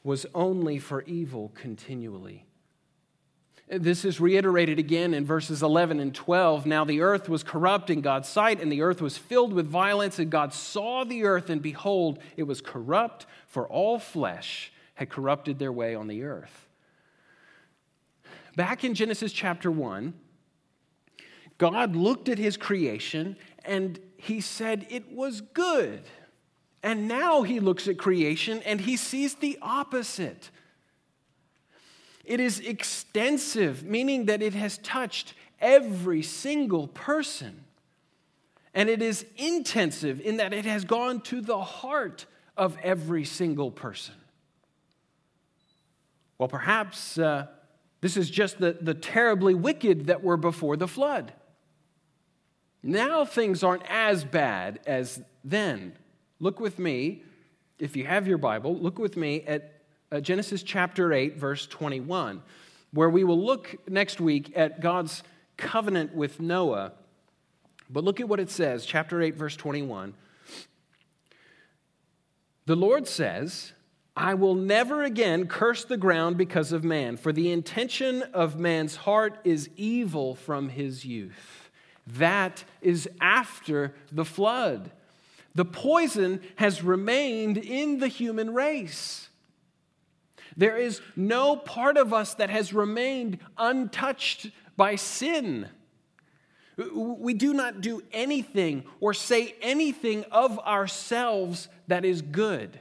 was 0.07 0.25
only 0.37 0.79
for 0.79 1.03
evil 1.03 1.51
continually. 1.57 2.47
This 3.69 4.05
is 4.05 4.21
reiterated 4.21 4.79
again 4.79 5.12
in 5.12 5.27
verses 5.27 5.64
11 5.64 5.99
and 5.99 6.14
12. 6.14 6.64
Now 6.64 6.85
the 6.85 7.01
earth 7.01 7.29
was 7.29 7.42
corrupt 7.42 7.90
in 7.90 8.03
God's 8.03 8.29
sight, 8.29 8.62
and 8.62 8.71
the 8.71 8.83
earth 8.83 9.03
was 9.03 9.19
filled 9.19 9.53
with 9.53 9.66
violence, 9.66 10.21
and 10.21 10.31
God 10.31 10.55
saw 10.55 11.03
the 11.03 11.25
earth, 11.25 11.51
and 11.51 11.61
behold, 11.61 12.21
it 12.37 12.45
was 12.45 12.61
corrupt, 12.61 13.27
for 13.49 13.66
all 13.66 13.99
flesh 13.99 14.73
had 14.95 15.11
corrupted 15.11 15.59
their 15.59 15.73
way 15.73 15.97
on 15.97 16.07
the 16.07 16.23
earth. 16.23 16.69
Back 18.55 18.85
in 18.85 18.95
Genesis 18.95 19.33
chapter 19.33 19.73
1, 19.73 20.14
God 21.59 21.97
looked 21.97 22.29
at 22.29 22.38
his 22.38 22.57
creation 22.57 23.37
and 23.64 23.99
he 24.16 24.40
said 24.40 24.87
it 24.88 25.11
was 25.11 25.40
good. 25.40 26.05
And 26.87 27.09
now 27.09 27.42
he 27.42 27.59
looks 27.59 27.88
at 27.88 27.99
creation 27.99 28.62
and 28.64 28.81
he 28.81 28.96
sees 28.96 29.35
the 29.35 29.59
opposite. 29.61 30.53
It 32.25 32.38
is 32.38 32.61
extensive, 32.61 33.83
meaning 33.83 34.27
that 34.27 34.40
it 34.40 34.55
has 34.55 34.79
touched 34.79 35.35
every 35.61 36.22
single 36.22 36.87
person. 36.87 37.64
And 38.72 38.88
it 38.88 39.03
is 39.03 39.27
intensive 39.37 40.20
in 40.20 40.37
that 40.37 40.53
it 40.53 40.64
has 40.64 40.85
gone 40.85 41.22
to 41.22 41.40
the 41.40 41.61
heart 41.61 42.25
of 42.57 42.79
every 42.85 43.25
single 43.25 43.72
person. 43.72 44.14
Well, 46.38 46.49
perhaps 46.49 47.18
uh, 47.18 47.49
this 48.01 48.16
is 48.16 48.31
just 48.31 48.61
the, 48.61 48.79
the 48.81 48.94
terribly 48.94 49.55
wicked 49.55 50.07
that 50.07 50.22
were 50.22 50.37
before 50.37 50.77
the 50.77 50.87
flood. 50.87 51.33
Now 52.81 53.25
things 53.25 53.64
aren't 53.64 53.90
as 53.90 54.25
bad 54.25 54.79
as 54.87 55.20
then. 55.42 55.94
Look 56.38 56.61
with 56.61 56.79
me, 56.79 57.22
if 57.79 57.96
you 57.96 58.05
have 58.05 58.29
your 58.29 58.38
Bible, 58.38 58.77
look 58.77 58.99
with 58.99 59.16
me 59.16 59.42
at 59.46 59.81
uh, 60.12 60.20
Genesis 60.20 60.62
chapter 60.62 61.12
8, 61.12 61.37
verse 61.37 61.66
21, 61.66 62.42
where 62.92 63.09
we 63.09 63.25
will 63.25 63.42
look 63.42 63.77
next 63.88 64.20
week 64.20 64.53
at 64.55 64.81
God's 64.81 65.22
covenant 65.57 66.14
with 66.14 66.40
Noah. 66.40 66.92
But 67.88 68.05
look 68.05 68.20
at 68.20 68.29
what 68.29 68.40
it 68.40 68.51
says, 68.51 68.85
chapter 68.85 69.22
8, 69.22 69.35
verse 69.35 69.57
21. 69.57 70.14
The 72.66 72.77
Lord 72.77 73.07
says, 73.07 73.72
I 74.16 74.35
will 74.35 74.55
never 74.55 75.03
again 75.03 75.46
curse 75.46 75.85
the 75.85 75.96
ground 75.96 76.37
because 76.37 76.72
of 76.72 76.85
man, 76.85 77.16
for 77.16 77.33
the 77.33 77.51
intention 77.51 78.22
of 78.22 78.59
man's 78.59 78.96
heart 78.96 79.38
is 79.44 79.70
evil 79.77 80.35
from 80.35 80.70
his 80.70 81.05
youth. 81.05 81.70
That 82.07 82.64
is 82.83 83.09
after 83.20 83.94
the 84.12 84.25
flood. 84.25 84.90
The 85.57 85.64
poison 85.64 86.42
has 86.57 86.83
remained 86.85 87.57
in 87.57 87.99
the 87.99 88.09
human 88.09 88.53
race. 88.53 89.31
There 90.55 90.77
is 90.77 91.01
no 91.16 91.57
part 91.57 91.97
of 91.97 92.12
us 92.12 92.35
that 92.35 92.51
has 92.51 92.75
remained 92.75 93.38
untouched 93.57 94.51
by 94.77 94.97
sin. 94.97 95.71
We 96.95 97.33
do 97.33 97.55
not 97.55 97.81
do 97.81 98.03
anything 98.12 98.85
or 99.01 99.14
say 99.14 99.55
anything 99.62 100.25
of 100.31 100.59
ourselves 100.59 101.69
that 101.88 102.05
is 102.05 102.21
good. 102.21 102.79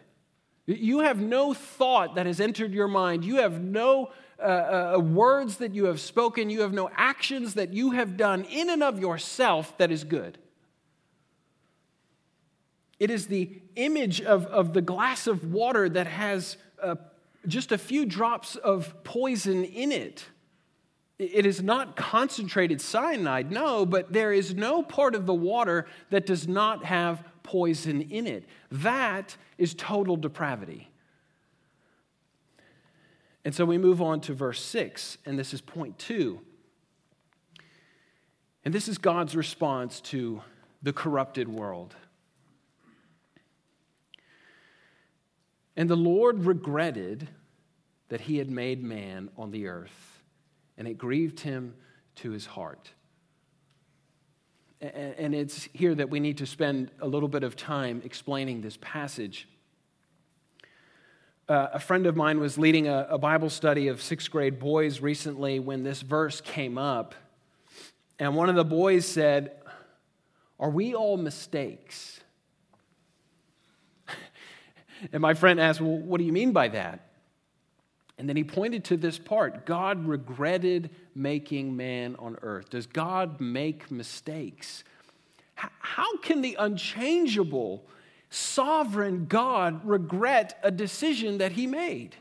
You 0.66 1.00
have 1.00 1.22
no 1.22 1.54
thought 1.54 2.16
that 2.16 2.26
has 2.26 2.42
entered 2.42 2.74
your 2.74 2.90
mind. 2.90 3.24
You 3.24 3.38
have 3.38 3.62
no 3.62 4.12
uh, 4.38 4.96
uh, 4.96 5.00
words 5.00 5.58
that 5.58 5.74
you 5.74 5.86
have 5.86 6.02
spoken, 6.02 6.50
you 6.50 6.60
have 6.60 6.74
no 6.74 6.90
actions 6.98 7.54
that 7.54 7.74
you 7.74 7.92
have 7.92 8.18
done 8.18 8.44
in 8.44 8.70
and 8.70 8.84
of 8.84 9.00
yourself 9.00 9.78
that 9.78 9.92
is 9.92 10.04
good. 10.04 10.38
It 13.00 13.12
is 13.12 13.28
the 13.28 13.50
image 13.76 14.22
of, 14.22 14.46
of 14.48 14.74
the 14.74 14.82
glass 14.82 15.28
of 15.28 15.52
water 15.52 15.90
that 15.90 16.08
has 16.08 16.58
uh, 16.82 16.96
just 17.48 17.72
a 17.72 17.78
few 17.78 18.06
drops 18.06 18.56
of 18.56 19.04
poison 19.04 19.64
in 19.64 19.92
it. 19.92 20.26
It 21.18 21.46
is 21.46 21.62
not 21.62 21.96
concentrated 21.96 22.82
cyanide, 22.82 23.52
no, 23.52 23.86
but 23.86 24.12
there 24.12 24.34
is 24.34 24.54
no 24.54 24.84
part 24.84 25.16
of 25.16 25.26
the 25.26 25.34
water 25.34 25.86
that 26.10 26.26
does 26.26 26.48
not 26.48 26.84
have 26.86 27.24
poison 27.44 28.02
in 28.02 28.28
it. 28.28 28.46
That 28.70 29.38
is 29.58 29.74
total 29.74 30.18
depravity. 30.18 30.90
And 33.46 33.54
so 33.54 33.64
we 33.64 33.78
move 33.78 34.02
on 34.02 34.22
to 34.22 34.34
verse 34.34 34.62
6, 34.62 35.20
and 35.26 35.38
this 35.38 35.54
is 35.54 35.62
point 35.62 35.98
two. 36.00 36.42
And 38.66 38.74
this 38.74 38.88
is 38.88 38.98
God's 38.98 39.36
response 39.36 40.02
to 40.02 40.42
the 40.82 40.92
corrupted 40.92 41.48
world. 41.48 41.96
And 45.76 45.90
the 45.90 45.98
Lord 45.98 46.46
regretted 46.46 47.28
that 48.10 48.22
he 48.22 48.38
had 48.38 48.50
made 48.50 48.84
man 48.84 49.30
on 49.38 49.52
the 49.52 49.68
earth, 49.68 50.22
and 50.78 50.88
it 50.88 50.98
grieved 50.98 51.40
him 51.40 51.76
to 52.18 52.32
his 52.32 52.46
heart. 52.46 52.92
And 54.82 55.34
it's 55.34 55.68
here 55.74 55.96
that 55.96 56.10
we 56.10 56.20
need 56.20 56.38
to 56.38 56.46
spend 56.46 56.92
a 57.00 57.08
little 57.08 57.30
bit 57.30 57.44
of 57.44 57.56
time 57.56 58.02
explaining 58.06 58.62
this 58.62 58.78
passage. 58.82 59.48
Uh, 61.48 61.68
a 61.74 61.80
friend 61.80 62.06
of 62.06 62.16
mine 62.16 62.40
was 62.40 62.58
leading 62.58 62.88
a, 62.88 63.08
a 63.10 63.18
Bible 63.18 63.50
study 63.50 63.88
of 63.88 64.02
sixth 64.02 64.30
grade 64.32 64.60
boys 64.60 65.00
recently 65.00 65.60
when 65.60 65.84
this 65.84 66.02
verse 66.02 66.42
came 66.42 66.78
up. 66.78 67.16
And 68.20 68.36
one 68.36 68.50
of 68.50 68.56
the 68.56 68.66
boys 68.66 69.06
said, 69.06 69.52
Are 70.60 70.70
we 70.70 70.94
all 70.94 71.18
mistakes? 71.18 72.20
And 75.12 75.22
my 75.22 75.34
friend 75.34 75.60
asked, 75.60 75.82
Well, 75.82 75.98
what 75.98 76.20
do 76.20 76.24
you 76.24 76.34
mean 76.34 76.52
by 76.52 76.68
that? 76.70 77.08
And 78.18 78.30
then 78.30 78.38
he 78.38 78.44
pointed 78.44 78.86
to 78.86 78.98
this 78.98 79.18
part 79.18 79.66
God 79.66 80.06
regretted 80.06 80.90
making 81.14 81.76
man 81.76 82.16
on 82.18 82.38
earth. 82.42 82.70
Does 82.70 82.88
God 82.88 83.42
make 83.42 83.92
mistakes? 83.92 84.84
How 85.56 86.18
can 86.18 86.42
the 86.42 86.56
unchangeable, 86.60 87.86
sovereign 88.30 89.26
God 89.26 89.86
regret 89.86 90.60
a 90.64 90.72
decision 90.72 91.38
that 91.38 91.54
he 91.54 91.66
made? 91.66 92.16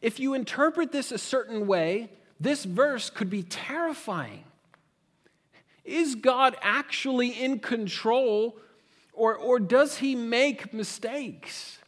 If 0.00 0.20
you 0.20 0.34
interpret 0.34 0.92
this 0.92 1.10
a 1.10 1.18
certain 1.18 1.66
way, 1.66 2.10
this 2.38 2.64
verse 2.64 3.10
could 3.10 3.30
be 3.30 3.42
terrifying. 3.42 4.44
Is 5.84 6.14
God 6.14 6.56
actually 6.60 7.30
in 7.30 7.58
control, 7.58 8.58
or, 9.18 9.36
or 9.36 9.58
does 9.58 9.98
he 9.98 10.14
make 10.14 10.72
mistakes? 10.72 11.78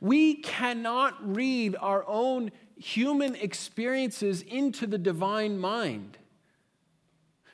We 0.00 0.34
cannot 0.34 1.14
read 1.34 1.76
our 1.80 2.04
own 2.06 2.50
human 2.76 3.34
experiences 3.34 4.42
into 4.42 4.86
the 4.86 4.98
divine 4.98 5.58
mind. 5.58 6.18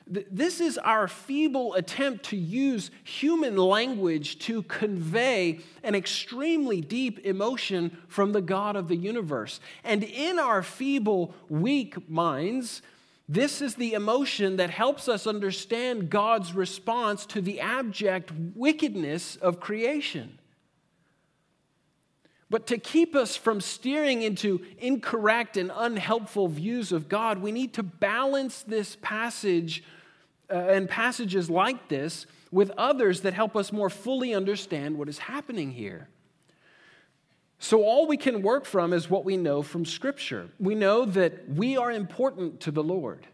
This 0.07 0.61
is 0.61 0.77
our 0.77 1.07
feeble 1.07 1.73
attempt 1.73 2.25
to 2.25 2.37
use 2.37 2.91
human 3.03 3.57
language 3.57 4.37
to 4.39 4.61
convey 4.63 5.61
an 5.81 5.95
extremely 5.95 6.79
deep 6.79 7.25
emotion 7.25 7.97
from 8.07 8.31
the 8.31 8.41
God 8.41 8.75
of 8.75 8.87
the 8.87 8.95
universe. 8.95 9.59
And 9.83 10.03
in 10.03 10.37
our 10.37 10.61
feeble, 10.61 11.33
weak 11.49 12.07
minds, 12.07 12.83
this 13.27 13.61
is 13.61 13.75
the 13.75 13.93
emotion 13.93 14.57
that 14.57 14.69
helps 14.69 15.07
us 15.07 15.25
understand 15.25 16.09
God's 16.09 16.53
response 16.53 17.25
to 17.27 17.41
the 17.41 17.59
abject 17.59 18.31
wickedness 18.55 19.35
of 19.37 19.59
creation. 19.59 20.37
But 22.49 22.67
to 22.67 22.77
keep 22.77 23.15
us 23.15 23.35
from 23.35 23.59
steering 23.59 24.21
into 24.21 24.61
incorrect 24.77 25.57
and 25.57 25.71
unhelpful 25.75 26.47
views 26.47 26.91
of 26.91 27.09
God, 27.09 27.39
we 27.39 27.51
need 27.51 27.73
to 27.73 27.83
balance 27.83 28.61
this 28.61 28.97
passage 29.01 29.83
uh, 30.51 30.53
and 30.53 30.87
passages 30.87 31.49
like 31.49 31.89
this 31.89 32.27
with 32.51 32.69
others 32.77 33.21
that 33.21 33.33
help 33.33 33.55
us 33.55 33.73
more 33.73 33.89
fully 33.89 34.35
understand 34.35 34.97
what 34.97 35.09
is 35.09 35.17
happening 35.17 35.71
here. 35.71 36.07
So, 37.65 37.83
all 37.83 38.05
we 38.05 38.15
can 38.15 38.43
work 38.43 38.65
from 38.65 38.93
is 38.93 39.09
what 39.09 39.25
we 39.25 39.37
know 39.37 39.63
from 39.63 39.85
Scripture. 39.85 40.49
We 40.59 40.75
know 40.75 41.03
that 41.03 41.49
we 41.49 41.77
are 41.77 41.91
important 41.91 42.59
to 42.59 42.69
the 42.69 42.83
Lord. 42.83 43.25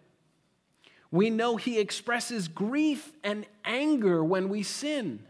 We 1.11 1.29
know 1.29 1.57
He 1.57 1.79
expresses 1.79 2.47
grief 2.47 3.11
and 3.25 3.45
anger 3.65 4.23
when 4.23 4.47
we 4.47 4.63
sin 4.63 5.27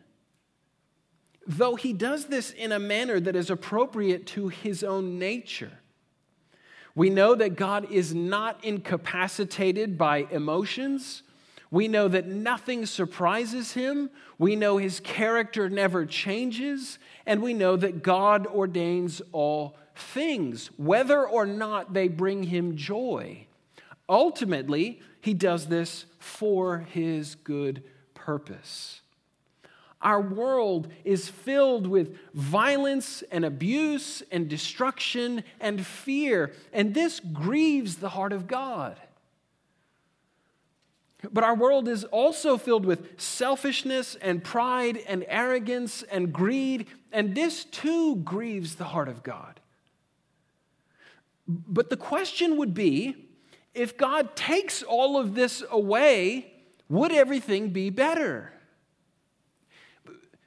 though 1.47 1.75
he 1.75 1.93
does 1.93 2.25
this 2.25 2.51
in 2.51 2.71
a 2.71 2.79
manner 2.79 3.19
that 3.19 3.35
is 3.35 3.49
appropriate 3.49 4.25
to 4.27 4.47
his 4.47 4.83
own 4.83 5.17
nature. 5.17 5.71
We 6.93 7.09
know 7.09 7.35
that 7.35 7.55
God 7.55 7.91
is 7.91 8.13
not 8.13 8.63
incapacitated 8.63 9.97
by 9.97 10.27
emotions. 10.29 11.23
We 11.71 11.87
know 11.87 12.09
that 12.09 12.27
nothing 12.27 12.85
surprises 12.85 13.71
him. 13.71 14.09
We 14.37 14.57
know 14.57 14.77
his 14.77 14.99
character 14.99 15.69
never 15.69 16.05
changes. 16.05 16.99
And 17.25 17.41
we 17.41 17.53
know 17.53 17.77
that 17.77 18.03
God 18.03 18.45
ordains 18.45 19.21
all 19.31 19.77
things, 19.95 20.69
whether 20.77 21.25
or 21.25 21.45
not 21.45 21.93
they 21.93 22.09
bring 22.09 22.43
him 22.43 22.75
joy. 22.75 23.47
Ultimately, 24.09 24.99
he 25.21 25.33
does 25.33 25.67
this 25.67 26.05
for 26.19 26.79
his 26.79 27.35
good 27.35 27.83
purpose. 28.13 29.01
Our 30.01 30.19
world 30.19 30.91
is 31.05 31.29
filled 31.29 31.85
with 31.85 32.17
violence 32.33 33.23
and 33.31 33.45
abuse 33.45 34.23
and 34.31 34.49
destruction 34.49 35.43
and 35.59 35.85
fear, 35.85 36.53
and 36.73 36.93
this 36.93 37.19
grieves 37.19 37.97
the 37.97 38.09
heart 38.09 38.33
of 38.33 38.47
God. 38.47 38.99
But 41.31 41.43
our 41.43 41.55
world 41.55 41.87
is 41.87 42.03
also 42.05 42.57
filled 42.57 42.85
with 42.85 43.19
selfishness 43.19 44.15
and 44.15 44.43
pride 44.43 44.97
and 45.07 45.23
arrogance 45.27 46.03
and 46.03 46.33
greed, 46.33 46.87
and 47.11 47.35
this 47.35 47.65
too 47.65 48.17
grieves 48.17 48.75
the 48.75 48.85
heart 48.85 49.07
of 49.07 49.21
God. 49.21 49.59
But 51.47 51.89
the 51.89 51.97
question 51.97 52.57
would 52.57 52.73
be 52.73 53.27
if 53.73 53.97
God 53.97 54.35
takes 54.35 54.83
all 54.83 55.17
of 55.17 55.35
this 55.35 55.63
away, 55.69 56.51
would 56.89 57.11
everything 57.11 57.69
be 57.69 57.89
better? 57.89 58.53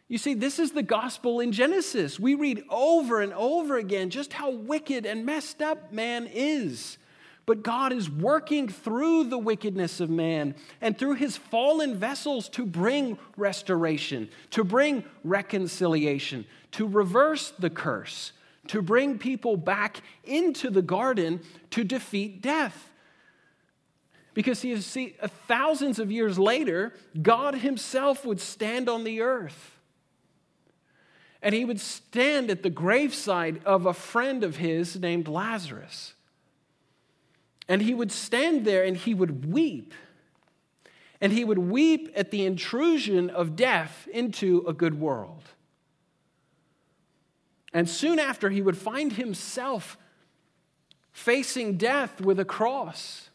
You 0.09 0.19
see, 0.19 0.35
this 0.35 0.59
is 0.59 0.73
the 0.73 0.83
gospel 0.83 1.41
in 1.41 1.53
Genesis. 1.53 2.21
We 2.21 2.35
read 2.35 2.63
over 2.69 3.21
and 3.21 3.33
over 3.33 3.79
again 3.79 4.11
just 4.11 4.35
how 4.35 4.51
wicked 4.51 5.07
and 5.07 5.25
messed 5.25 5.63
up 5.63 5.93
man 5.93 6.29
is. 6.31 6.99
But 7.47 7.63
God 7.63 7.93
is 7.93 8.09
working 8.09 8.69
through 8.69 9.25
the 9.25 9.39
wickedness 9.39 10.01
of 10.01 10.09
man 10.09 10.55
and 10.81 10.97
through 10.97 11.15
his 11.15 11.37
fallen 11.37 11.97
vessels 11.97 12.49
to 12.51 12.65
bring 12.65 13.19
restoration, 13.37 14.31
to 14.51 14.65
bring 14.65 15.05
reconciliation, 15.25 16.47
to 16.73 16.87
reverse 16.87 17.53
the 17.59 17.69
curse, 17.71 18.33
to 18.69 18.81
bring 18.81 19.19
people 19.19 19.57
back 19.59 20.01
into 20.25 20.71
the 20.71 20.83
garden 20.83 21.41
to 21.71 21.85
defeat 21.85 22.41
death. 22.41 22.91
Because 24.33 24.65
you 24.65 24.81
see, 24.81 25.15
thousands 25.47 25.99
of 25.99 26.11
years 26.11 26.39
later, 26.39 26.95
God 27.21 27.57
himself 27.57 28.25
would 28.25 28.41
stand 28.41 28.89
on 28.89 29.05
the 29.05 29.21
earth 29.21 29.75
and 31.45 31.55
he 31.55 31.67
would 31.67 31.79
stand 31.79 32.51
at 32.51 32.63
the 32.63 32.71
graveside 32.71 33.61
of 33.67 33.85
a 33.85 33.93
friend 33.93 34.43
of 34.43 34.57
his 34.57 34.99
named 34.99 35.29
Lazarus. 35.29 36.14
And 37.69 37.83
he 37.83 37.95
would 37.95 38.13
stand 38.13 38.65
there 38.65 38.85
and 38.85 38.97
he 38.97 39.15
would 39.15 39.51
weep. 39.53 39.95
And 41.21 41.33
he 41.33 41.45
would 41.45 41.59
weep 41.59 42.13
at 42.15 42.31
the 42.31 42.45
intrusion 42.45 43.31
of 43.31 43.57
death 43.57 44.07
into 44.13 44.65
a 44.67 44.73
good 44.73 45.01
world. 45.01 45.43
And 47.73 47.89
soon 47.89 48.19
after, 48.19 48.51
he 48.51 48.63
would 48.63 48.77
find 48.77 49.15
himself 49.15 49.99
facing 51.13 51.77
death 51.77 52.21
with 52.21 52.39
a 52.39 52.45
cross. 52.45 53.31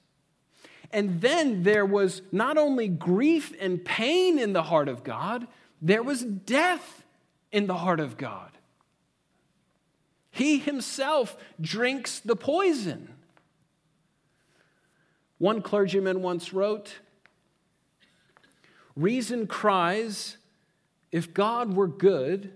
And 0.91 1.21
then 1.21 1.63
there 1.63 1.85
was 1.85 2.21
not 2.31 2.57
only 2.57 2.87
grief 2.87 3.53
and 3.59 3.83
pain 3.83 4.39
in 4.39 4.53
the 4.53 4.63
heart 4.63 4.87
of 4.87 5.03
God, 5.03 5.47
there 5.81 6.03
was 6.03 6.23
death 6.23 7.05
in 7.51 7.67
the 7.67 7.77
heart 7.77 7.99
of 7.99 8.17
God. 8.17 8.51
He 10.31 10.59
himself 10.59 11.37
drinks 11.59 12.19
the 12.19 12.35
poison. 12.35 13.13
One 15.39 15.61
clergyman 15.61 16.21
once 16.21 16.53
wrote 16.53 16.99
Reason 18.95 19.47
cries, 19.47 20.37
if 21.11 21.33
God 21.33 21.73
were 21.73 21.87
good, 21.87 22.51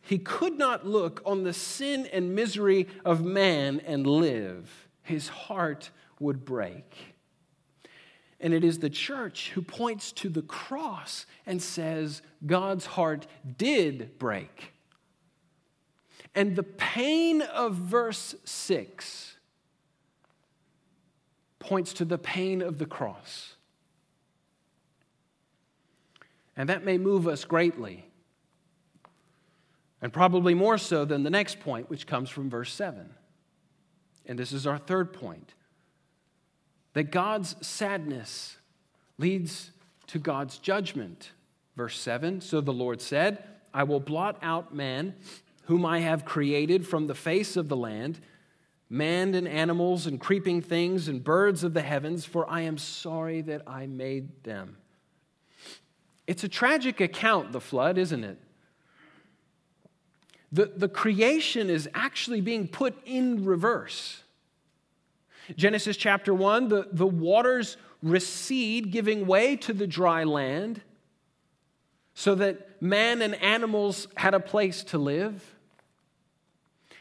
he 0.00 0.18
could 0.18 0.56
not 0.56 0.86
look 0.86 1.20
on 1.26 1.42
the 1.42 1.52
sin 1.52 2.06
and 2.12 2.34
misery 2.34 2.88
of 3.04 3.24
man 3.24 3.80
and 3.80 4.06
live. 4.06 4.88
His 5.02 5.28
heart 5.28 5.90
would 6.18 6.44
break. 6.44 7.14
And 8.40 8.54
it 8.54 8.64
is 8.64 8.78
the 8.78 8.90
church 8.90 9.50
who 9.50 9.62
points 9.62 10.12
to 10.12 10.28
the 10.28 10.42
cross 10.42 11.26
and 11.44 11.60
says, 11.60 12.22
God's 12.46 12.86
heart 12.86 13.26
did 13.58 14.18
break. 14.18 14.72
And 16.34 16.54
the 16.54 16.62
pain 16.62 17.42
of 17.42 17.74
verse 17.74 18.34
6 18.44 19.35
points 21.66 21.92
to 21.94 22.04
the 22.04 22.18
pain 22.18 22.62
of 22.62 22.78
the 22.78 22.86
cross. 22.86 23.56
And 26.56 26.68
that 26.68 26.84
may 26.84 26.96
move 26.96 27.28
us 27.28 27.44
greatly, 27.44 28.06
and 30.00 30.12
probably 30.12 30.54
more 30.54 30.78
so 30.78 31.04
than 31.04 31.22
the 31.22 31.30
next 31.30 31.60
point, 31.60 31.90
which 31.90 32.06
comes 32.06 32.30
from 32.30 32.48
verse 32.48 32.72
7. 32.72 33.10
And 34.24 34.38
this 34.38 34.52
is 34.52 34.66
our 34.66 34.78
third 34.78 35.12
point 35.12 35.54
that 36.94 37.10
God's 37.10 37.56
sadness 37.66 38.56
leads 39.18 39.70
to 40.06 40.18
God's 40.18 40.56
judgment. 40.56 41.32
Verse 41.76 41.98
7 41.98 42.40
So 42.40 42.62
the 42.62 42.72
Lord 42.72 43.02
said, 43.02 43.44
I 43.74 43.82
will 43.82 44.00
blot 44.00 44.38
out 44.40 44.74
man, 44.74 45.14
whom 45.64 45.84
I 45.84 45.98
have 45.98 46.24
created 46.24 46.86
from 46.86 47.06
the 47.06 47.14
face 47.14 47.56
of 47.56 47.68
the 47.68 47.76
land, 47.76 48.18
man 48.88 49.34
and 49.34 49.48
animals 49.48 50.06
and 50.06 50.20
creeping 50.20 50.62
things 50.62 51.08
and 51.08 51.22
birds 51.22 51.64
of 51.64 51.74
the 51.74 51.82
heavens, 51.82 52.24
for 52.24 52.48
I 52.48 52.62
am 52.62 52.78
sorry 52.78 53.40
that 53.42 53.62
I 53.66 53.86
made 53.86 54.44
them. 54.44 54.76
It's 56.26 56.44
a 56.44 56.48
tragic 56.48 57.00
account, 57.00 57.52
the 57.52 57.60
flood, 57.60 57.98
isn't 57.98 58.24
it? 58.24 58.38
The, 60.52 60.72
the 60.76 60.88
creation 60.88 61.68
is 61.68 61.88
actually 61.94 62.40
being 62.40 62.68
put 62.68 62.96
in 63.04 63.44
reverse. 63.44 64.22
Genesis 65.56 65.96
chapter 65.96 66.34
1, 66.34 66.68
the, 66.68 66.88
the 66.92 67.06
waters 67.06 67.76
recede, 68.02 68.90
giving 68.90 69.26
way 69.26 69.56
to 69.56 69.72
the 69.72 69.86
dry 69.86 70.24
land, 70.24 70.80
so 72.14 72.34
that 72.36 72.80
man 72.80 73.22
and 73.22 73.34
animals 73.36 74.08
had 74.16 74.34
a 74.34 74.40
place 74.40 74.82
to 74.84 74.98
live. 74.98 75.55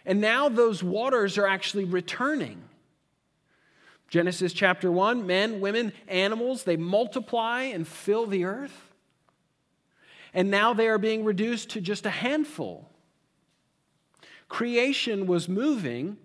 And 0.05 0.21
now 0.21 0.49
those 0.49 0.83
waters 0.83 1.37
are 1.37 1.47
actually 1.47 1.85
returning. 1.85 2.61
Genesis 4.07 4.53
chapter 4.53 4.91
1 4.91 5.25
men, 5.25 5.59
women, 5.59 5.91
animals, 6.07 6.63
they 6.63 6.77
multiply 6.77 7.63
and 7.63 7.87
fill 7.87 8.27
the 8.27 8.45
earth. 8.45 8.93
And 10.33 10.51
now 10.51 10.73
they 10.73 10.87
are 10.87 10.97
being 10.97 11.23
reduced 11.23 11.69
to 11.71 11.81
just 11.81 12.05
a 12.05 12.11
handful. 12.11 12.89
Creation 14.47 15.25
was 15.25 15.49
moving 15.49 16.17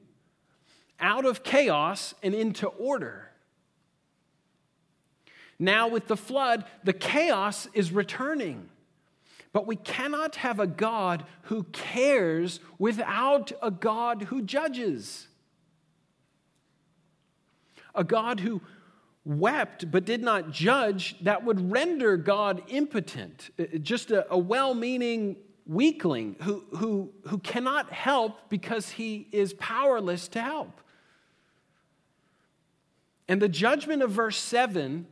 out 0.99 1.25
of 1.25 1.43
chaos 1.43 2.15
and 2.23 2.35
into 2.35 2.67
order. 2.67 3.31
Now, 5.59 5.89
with 5.89 6.07
the 6.07 6.17
flood, 6.17 6.65
the 6.85 6.93
chaos 6.93 7.69
is 7.73 7.93
returning. 7.93 8.69
But 9.53 9.67
we 9.67 9.77
cannot 9.77 10.37
have 10.37 10.61
a 10.61 10.67
God 10.67 11.25
who 11.43 11.65
cares 11.65 12.61
without 12.79 13.53
a 13.61 13.71
God 13.71 14.25
who 14.25 14.43
judges. 14.43 15.27
A 17.95 18.05
God 18.05 18.41
who 18.41 18.61
wept 19.25 19.91
but 19.91 20.05
did 20.05 20.23
not 20.23 20.51
judge, 20.51 21.17
that 21.23 21.45
would 21.45 21.71
render 21.71 22.17
God 22.17 22.63
impotent, 22.69 23.51
uh, 23.59 23.79
just 23.79 24.11
a, 24.11 24.27
a 24.33 24.39
well 24.39 24.75
meaning 24.75 25.37
weakling 25.67 26.37
who, 26.43 26.65
who, 26.77 27.13
who 27.27 27.39
cannot 27.39 27.93
help 27.93 28.49
because 28.49 28.91
he 28.91 29.29
is 29.31 29.53
powerless 29.55 30.27
to 30.29 30.41
help. 30.41 30.81
And 33.29 33.41
the 33.41 33.49
judgment 33.49 34.03
of 34.03 34.11
verse 34.11 34.39
7 34.39 35.07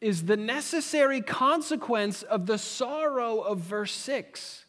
is 0.00 0.24
the 0.24 0.36
necessary 0.36 1.20
consequence 1.20 2.22
of 2.22 2.46
the 2.46 2.58
sorrow 2.58 3.40
of 3.40 3.60
verse 3.60 3.92
6. 3.92 4.64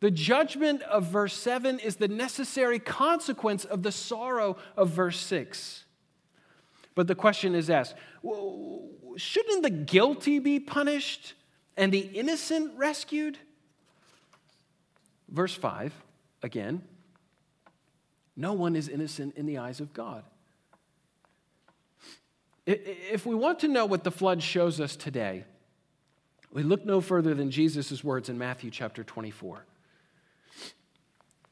The 0.00 0.10
judgment 0.10 0.82
of 0.82 1.06
verse 1.06 1.34
7 1.34 1.78
is 1.78 1.96
the 1.96 2.08
necessary 2.08 2.78
consequence 2.78 3.64
of 3.64 3.82
the 3.82 3.92
sorrow 3.92 4.56
of 4.76 4.90
verse 4.90 5.18
6. 5.18 5.84
But 6.94 7.06
the 7.06 7.14
question 7.14 7.54
is 7.54 7.70
asked 7.70 7.94
shouldn't 9.16 9.62
the 9.62 9.70
guilty 9.70 10.38
be 10.38 10.60
punished 10.60 11.34
and 11.76 11.92
the 11.92 12.00
innocent 12.00 12.72
rescued? 12.76 13.38
Verse 15.28 15.54
5, 15.54 15.92
again, 16.42 16.82
no 18.36 18.52
one 18.52 18.76
is 18.76 18.88
innocent 18.88 19.36
in 19.36 19.46
the 19.46 19.58
eyes 19.58 19.80
of 19.80 19.92
God. 19.92 20.24
If 22.66 23.24
we 23.24 23.36
want 23.36 23.60
to 23.60 23.68
know 23.68 23.86
what 23.86 24.02
the 24.02 24.10
flood 24.10 24.42
shows 24.42 24.80
us 24.80 24.96
today, 24.96 25.44
we 26.52 26.64
look 26.64 26.84
no 26.84 27.00
further 27.00 27.32
than 27.32 27.50
Jesus' 27.50 28.02
words 28.02 28.28
in 28.28 28.38
Matthew 28.38 28.70
chapter 28.70 29.04
24. 29.04 29.64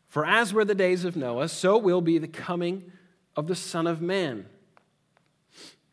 For 0.08 0.26
as 0.26 0.52
were 0.52 0.64
the 0.64 0.74
days 0.74 1.04
of 1.04 1.16
Noah, 1.16 1.48
so 1.48 1.78
will 1.78 2.00
be 2.00 2.18
the 2.18 2.28
coming 2.28 2.90
of 3.36 3.46
the 3.46 3.54
Son 3.54 3.86
of 3.86 4.00
Man. 4.00 4.46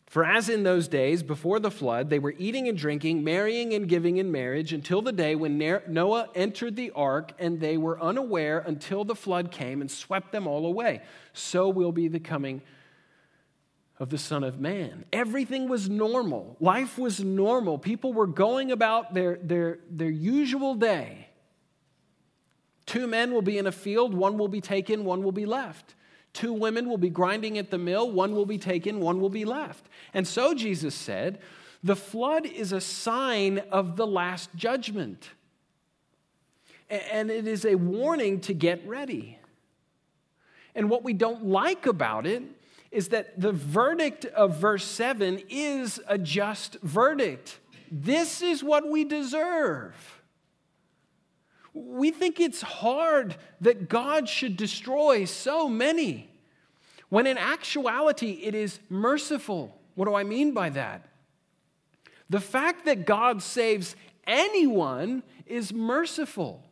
For 0.07 0.25
as 0.25 0.49
in 0.49 0.63
those 0.63 0.87
days 0.87 1.23
before 1.23 1.59
the 1.59 1.71
flood, 1.71 2.09
they 2.09 2.19
were 2.19 2.35
eating 2.37 2.67
and 2.67 2.77
drinking, 2.77 3.23
marrying 3.23 3.73
and 3.73 3.87
giving 3.87 4.17
in 4.17 4.31
marriage 4.31 4.73
until 4.73 5.01
the 5.01 5.13
day 5.13 5.35
when 5.35 5.57
Noah 5.87 6.29
entered 6.35 6.75
the 6.75 6.91
ark, 6.91 7.31
and 7.39 7.59
they 7.59 7.77
were 7.77 8.01
unaware 8.01 8.59
until 8.59 9.05
the 9.05 9.15
flood 9.15 9.51
came 9.51 9.81
and 9.81 9.89
swept 9.89 10.31
them 10.31 10.47
all 10.47 10.65
away. 10.65 11.01
So 11.33 11.69
will 11.69 11.91
be 11.91 12.07
the 12.07 12.19
coming 12.19 12.61
of 14.01 14.09
the 14.09 14.17
Son 14.17 14.43
of 14.43 14.59
Man. 14.59 15.05
Everything 15.13 15.69
was 15.69 15.87
normal. 15.87 16.57
Life 16.59 16.97
was 16.97 17.19
normal. 17.19 17.77
People 17.77 18.13
were 18.13 18.25
going 18.25 18.71
about 18.71 19.13
their, 19.13 19.37
their, 19.43 19.77
their 19.91 20.09
usual 20.09 20.73
day. 20.73 21.27
Two 22.87 23.05
men 23.05 23.31
will 23.31 23.43
be 23.43 23.59
in 23.59 23.67
a 23.67 23.71
field, 23.71 24.15
one 24.15 24.39
will 24.39 24.47
be 24.47 24.59
taken, 24.59 25.05
one 25.05 25.21
will 25.21 25.31
be 25.31 25.45
left. 25.45 25.93
Two 26.33 26.51
women 26.51 26.89
will 26.89 26.97
be 26.97 27.11
grinding 27.11 27.59
at 27.59 27.69
the 27.69 27.77
mill, 27.77 28.09
one 28.09 28.33
will 28.33 28.47
be 28.47 28.57
taken, 28.57 28.99
one 28.99 29.21
will 29.21 29.29
be 29.29 29.45
left. 29.45 29.85
And 30.15 30.27
so 30.27 30.55
Jesus 30.55 30.95
said, 30.95 31.39
the 31.83 31.95
flood 31.95 32.47
is 32.47 32.71
a 32.71 32.81
sign 32.81 33.59
of 33.71 33.97
the 33.97 34.07
last 34.07 34.49
judgment. 34.55 35.29
And 36.89 37.29
it 37.29 37.45
is 37.45 37.65
a 37.65 37.75
warning 37.75 38.39
to 38.41 38.53
get 38.55 38.85
ready. 38.87 39.37
And 40.73 40.89
what 40.89 41.03
we 41.03 41.13
don't 41.13 41.45
like 41.45 41.85
about 41.85 42.25
it 42.25 42.43
is 42.91 43.09
that 43.09 43.39
the 43.39 43.53
verdict 43.53 44.25
of 44.25 44.57
verse 44.57 44.83
7 44.83 45.41
is 45.49 45.99
a 46.07 46.17
just 46.17 46.77
verdict. 46.81 47.59
This 47.89 48.41
is 48.41 48.63
what 48.63 48.89
we 48.89 49.05
deserve. 49.05 50.21
We 51.73 52.11
think 52.11 52.39
it's 52.39 52.61
hard 52.61 53.37
that 53.61 53.87
God 53.87 54.27
should 54.27 54.57
destroy 54.57 55.23
so 55.23 55.69
many, 55.69 56.29
when 57.07 57.27
in 57.27 57.37
actuality 57.37 58.41
it 58.43 58.53
is 58.53 58.79
merciful. 58.89 59.77
What 59.95 60.05
do 60.05 60.15
I 60.15 60.23
mean 60.23 60.53
by 60.53 60.69
that? 60.71 61.07
The 62.29 62.41
fact 62.41 62.85
that 62.85 63.05
God 63.05 63.41
saves 63.41 63.95
anyone 64.27 65.23
is 65.45 65.73
merciful. 65.73 66.63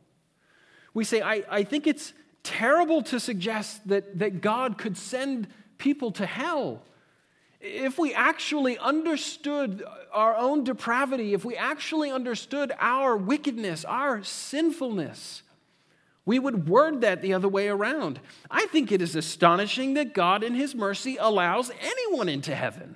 We 0.94 1.04
say, 1.04 1.22
I, 1.22 1.44
I 1.50 1.64
think 1.64 1.88
it's 1.88 2.14
terrible 2.44 3.02
to 3.04 3.20
suggest 3.20 3.88
that, 3.88 4.20
that 4.20 4.42
God 4.42 4.78
could 4.78 4.98
send 4.98 5.48
people 5.80 6.12
to 6.12 6.28
hell. 6.28 6.84
If 7.60 7.98
we 7.98 8.14
actually 8.14 8.78
understood 8.78 9.84
our 10.14 10.36
own 10.36 10.64
depravity, 10.64 11.34
if 11.34 11.44
we 11.44 11.56
actually 11.56 12.12
understood 12.12 12.72
our 12.80 13.18
wickedness, 13.18 13.84
our 13.84 14.24
sinfulness, 14.24 15.42
we 16.26 16.38
would 16.38 16.70
word 16.70 17.02
that 17.02 17.22
the 17.22 17.34
other 17.34 17.50
way 17.50 17.68
around. 17.68 18.20
I 18.52 18.68
think 18.68 18.92
it 18.92 19.02
is 19.02 19.16
astonishing 19.16 19.96
that 19.96 20.14
God, 20.14 20.44
in 20.44 20.54
His 20.54 20.76
mercy, 20.76 21.18
allows 21.20 21.72
anyone 21.82 22.30
into 22.30 22.54
heaven. 22.54 22.96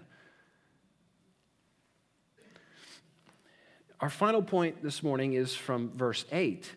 Our 3.99 4.09
final 4.09 4.43
point 4.43 4.83
this 4.83 5.01
morning 5.01 5.33
is 5.33 5.55
from 5.55 5.91
verse 5.95 6.25
8, 6.31 6.71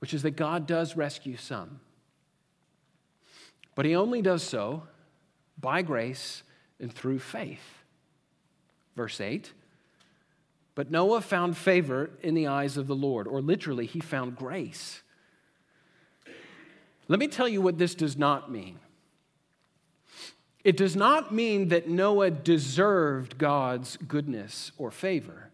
which 0.00 0.12
is 0.12 0.22
that 0.22 0.32
God 0.32 0.66
does 0.66 0.96
rescue 0.96 1.36
some. 1.36 1.80
But 3.78 3.86
he 3.86 3.94
only 3.94 4.22
does 4.22 4.42
so 4.42 4.88
by 5.56 5.82
grace 5.82 6.42
and 6.80 6.92
through 6.92 7.20
faith. 7.20 7.84
Verse 8.96 9.20
8 9.20 9.52
But 10.74 10.90
Noah 10.90 11.20
found 11.20 11.56
favor 11.56 12.10
in 12.20 12.34
the 12.34 12.48
eyes 12.48 12.76
of 12.76 12.88
the 12.88 12.96
Lord, 12.96 13.28
or 13.28 13.40
literally, 13.40 13.86
he 13.86 14.00
found 14.00 14.34
grace. 14.34 15.02
Let 17.06 17.20
me 17.20 17.28
tell 17.28 17.46
you 17.46 17.60
what 17.60 17.78
this 17.78 17.94
does 17.94 18.16
not 18.16 18.50
mean. 18.50 18.80
It 20.64 20.76
does 20.76 20.96
not 20.96 21.32
mean 21.32 21.68
that 21.68 21.88
Noah 21.88 22.32
deserved 22.32 23.38
God's 23.38 23.96
goodness 23.96 24.72
or 24.76 24.90
favor. 24.90 25.50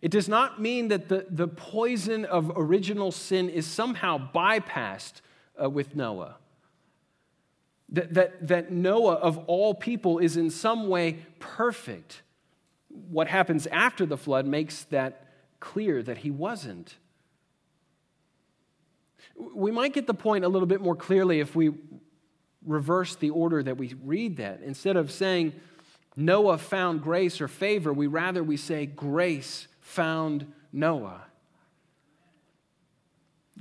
It 0.00 0.12
does 0.12 0.28
not 0.28 0.62
mean 0.62 0.86
that 0.86 1.08
the, 1.08 1.26
the 1.28 1.48
poison 1.48 2.24
of 2.24 2.52
original 2.54 3.10
sin 3.10 3.48
is 3.48 3.66
somehow 3.66 4.30
bypassed 4.32 5.14
uh, 5.60 5.68
with 5.68 5.96
Noah 5.96 6.36
that, 7.92 8.14
that, 8.14 8.48
that 8.48 8.72
Noah, 8.72 9.14
of 9.14 9.38
all 9.46 9.74
people, 9.74 10.18
is 10.18 10.36
in 10.36 10.50
some 10.50 10.88
way 10.88 11.18
perfect. 11.38 12.22
What 12.88 13.28
happens 13.28 13.66
after 13.68 14.06
the 14.06 14.16
flood 14.16 14.46
makes 14.46 14.84
that 14.84 15.28
clear 15.60 16.02
that 16.02 16.18
he 16.18 16.30
wasn't. 16.30 16.96
We 19.54 19.70
might 19.70 19.92
get 19.92 20.06
the 20.06 20.14
point 20.14 20.44
a 20.44 20.48
little 20.48 20.66
bit 20.66 20.80
more 20.80 20.96
clearly 20.96 21.40
if 21.40 21.54
we 21.54 21.72
reverse 22.66 23.14
the 23.16 23.30
order 23.30 23.62
that 23.62 23.76
we 23.76 23.94
read 24.02 24.36
that. 24.38 24.60
Instead 24.62 24.96
of 24.96 25.10
saying 25.10 25.52
Noah 26.16 26.58
found 26.58 27.02
grace 27.02 27.40
or 27.40 27.48
favor, 27.48 27.92
we 27.92 28.06
rather 28.06 28.42
we 28.42 28.56
say 28.56 28.86
grace 28.86 29.68
found 29.80 30.52
Noah. 30.72 31.22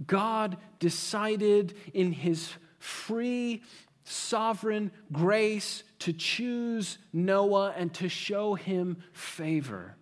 God 0.06 0.58
decided 0.80 1.76
in 1.94 2.12
his 2.12 2.52
free 2.80 3.62
sovereign 4.04 4.92
grace 5.12 5.84
to 6.00 6.14
choose 6.14 6.98
Noah 7.14 7.74
and 7.78 7.94
to 7.96 8.10
show 8.10 8.56
him 8.56 9.04
favor. 9.14 9.96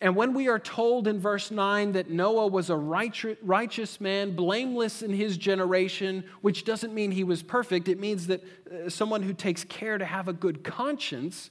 And 0.00 0.14
when 0.14 0.34
we 0.34 0.48
are 0.48 0.58
told 0.58 1.08
in 1.08 1.18
verse 1.18 1.50
9 1.50 1.92
that 1.92 2.10
Noah 2.10 2.48
was 2.48 2.68
a 2.68 2.76
righteous 2.76 4.00
man, 4.00 4.36
blameless 4.36 5.02
in 5.02 5.10
his 5.10 5.38
generation, 5.38 6.24
which 6.42 6.64
doesn't 6.64 6.92
mean 6.92 7.12
he 7.12 7.24
was 7.24 7.42
perfect, 7.42 7.88
it 7.88 7.98
means 7.98 8.26
that 8.26 8.44
uh, 8.44 8.90
someone 8.90 9.22
who 9.22 9.32
takes 9.32 9.64
care 9.64 9.96
to 9.96 10.04
have 10.04 10.28
a 10.28 10.34
good 10.34 10.62
conscience 10.62 11.48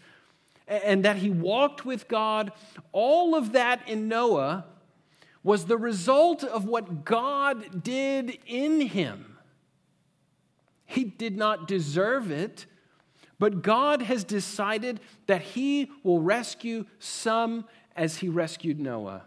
and 0.67 1.05
that 1.05 1.17
he 1.17 1.29
walked 1.29 1.85
with 1.85 2.07
God, 2.07 2.51
all 2.91 3.35
of 3.35 3.53
that 3.53 3.87
in 3.87 4.07
Noah 4.07 4.65
was 5.43 5.65
the 5.65 5.77
result 5.77 6.43
of 6.43 6.65
what 6.65 7.05
God 7.05 7.83
did 7.83 8.37
in 8.45 8.81
him. 8.81 9.34
He 10.85 11.03
did 11.03 11.37
not 11.37 11.67
deserve 11.67 12.31
it, 12.31 12.65
but 13.39 13.61
God 13.61 14.01
has 14.03 14.23
decided 14.23 14.99
that 15.27 15.41
he 15.41 15.91
will 16.03 16.21
rescue 16.21 16.85
some 16.99 17.65
as 17.95 18.17
he 18.17 18.29
rescued 18.29 18.79
Noah. 18.79 19.23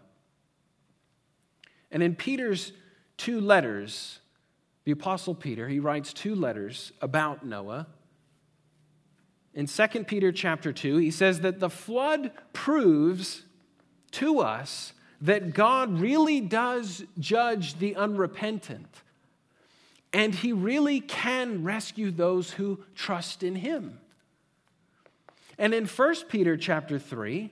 And 1.91 2.01
in 2.01 2.15
Peter's 2.15 2.71
two 3.17 3.41
letters, 3.41 4.19
the 4.85 4.91
Apostle 4.91 5.35
Peter, 5.35 5.67
he 5.67 5.79
writes 5.79 6.13
two 6.13 6.35
letters 6.35 6.91
about 7.01 7.45
Noah. 7.45 7.87
In 9.53 9.65
2 9.65 9.87
Peter 10.05 10.31
chapter 10.31 10.71
2, 10.71 10.97
he 10.97 11.11
says 11.11 11.41
that 11.41 11.59
the 11.59 11.69
flood 11.69 12.31
proves 12.53 13.43
to 14.11 14.39
us 14.39 14.93
that 15.21 15.53
God 15.53 15.99
really 15.99 16.39
does 16.39 17.03
judge 17.19 17.77
the 17.77 17.95
unrepentant. 17.95 19.03
And 20.11 20.33
he 20.33 20.53
really 20.53 21.01
can 21.01 21.63
rescue 21.63 22.11
those 22.11 22.51
who 22.51 22.83
trust 22.95 23.43
in 23.43 23.55
him. 23.55 23.99
And 25.57 25.73
in 25.73 25.85
1 25.85 26.15
Peter 26.29 26.57
chapter 26.57 26.97
3, 26.97 27.51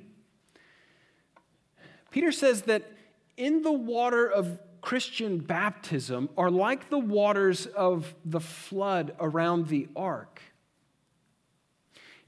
Peter 2.09 2.31
says 2.31 2.63
that 2.63 2.91
in 3.35 3.61
the 3.61 3.71
water 3.71 4.25
of 4.25 4.59
Christian 4.81 5.39
baptism 5.39 6.29
are 6.37 6.49
like 6.49 6.89
the 6.89 6.97
waters 6.97 7.65
of 7.65 8.15
the 8.23 8.39
flood 8.39 9.13
around 9.19 9.67
the 9.67 9.87
ark. 9.95 10.41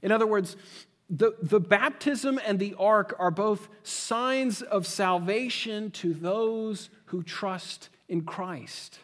In 0.02 0.12
other 0.12 0.26
words, 0.26 0.56
the, 1.08 1.34
the 1.42 1.60
baptism 1.60 2.38
and 2.46 2.58
the 2.58 2.74
ark 2.78 3.16
are 3.18 3.30
both 3.30 3.68
signs 3.82 4.62
of 4.62 4.86
salvation 4.86 5.90
to 5.92 6.14
those 6.14 6.90
who 7.06 7.22
trust 7.22 7.88
in 8.08 8.22
Christ. 8.22 9.00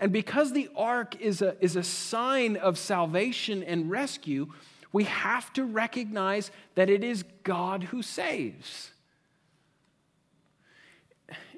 And 0.00 0.12
because 0.12 0.52
the 0.52 0.68
ark 0.74 1.20
is 1.20 1.42
a, 1.42 1.56
is 1.60 1.76
a 1.76 1.84
sign 1.84 2.56
of 2.56 2.78
salvation 2.78 3.62
and 3.62 3.88
rescue, 3.90 4.52
we 4.92 5.04
have 5.04 5.52
to 5.52 5.64
recognize 5.64 6.50
that 6.74 6.90
it 6.90 7.04
is 7.04 7.22
God 7.44 7.84
who 7.84 8.02
saves 8.02 8.90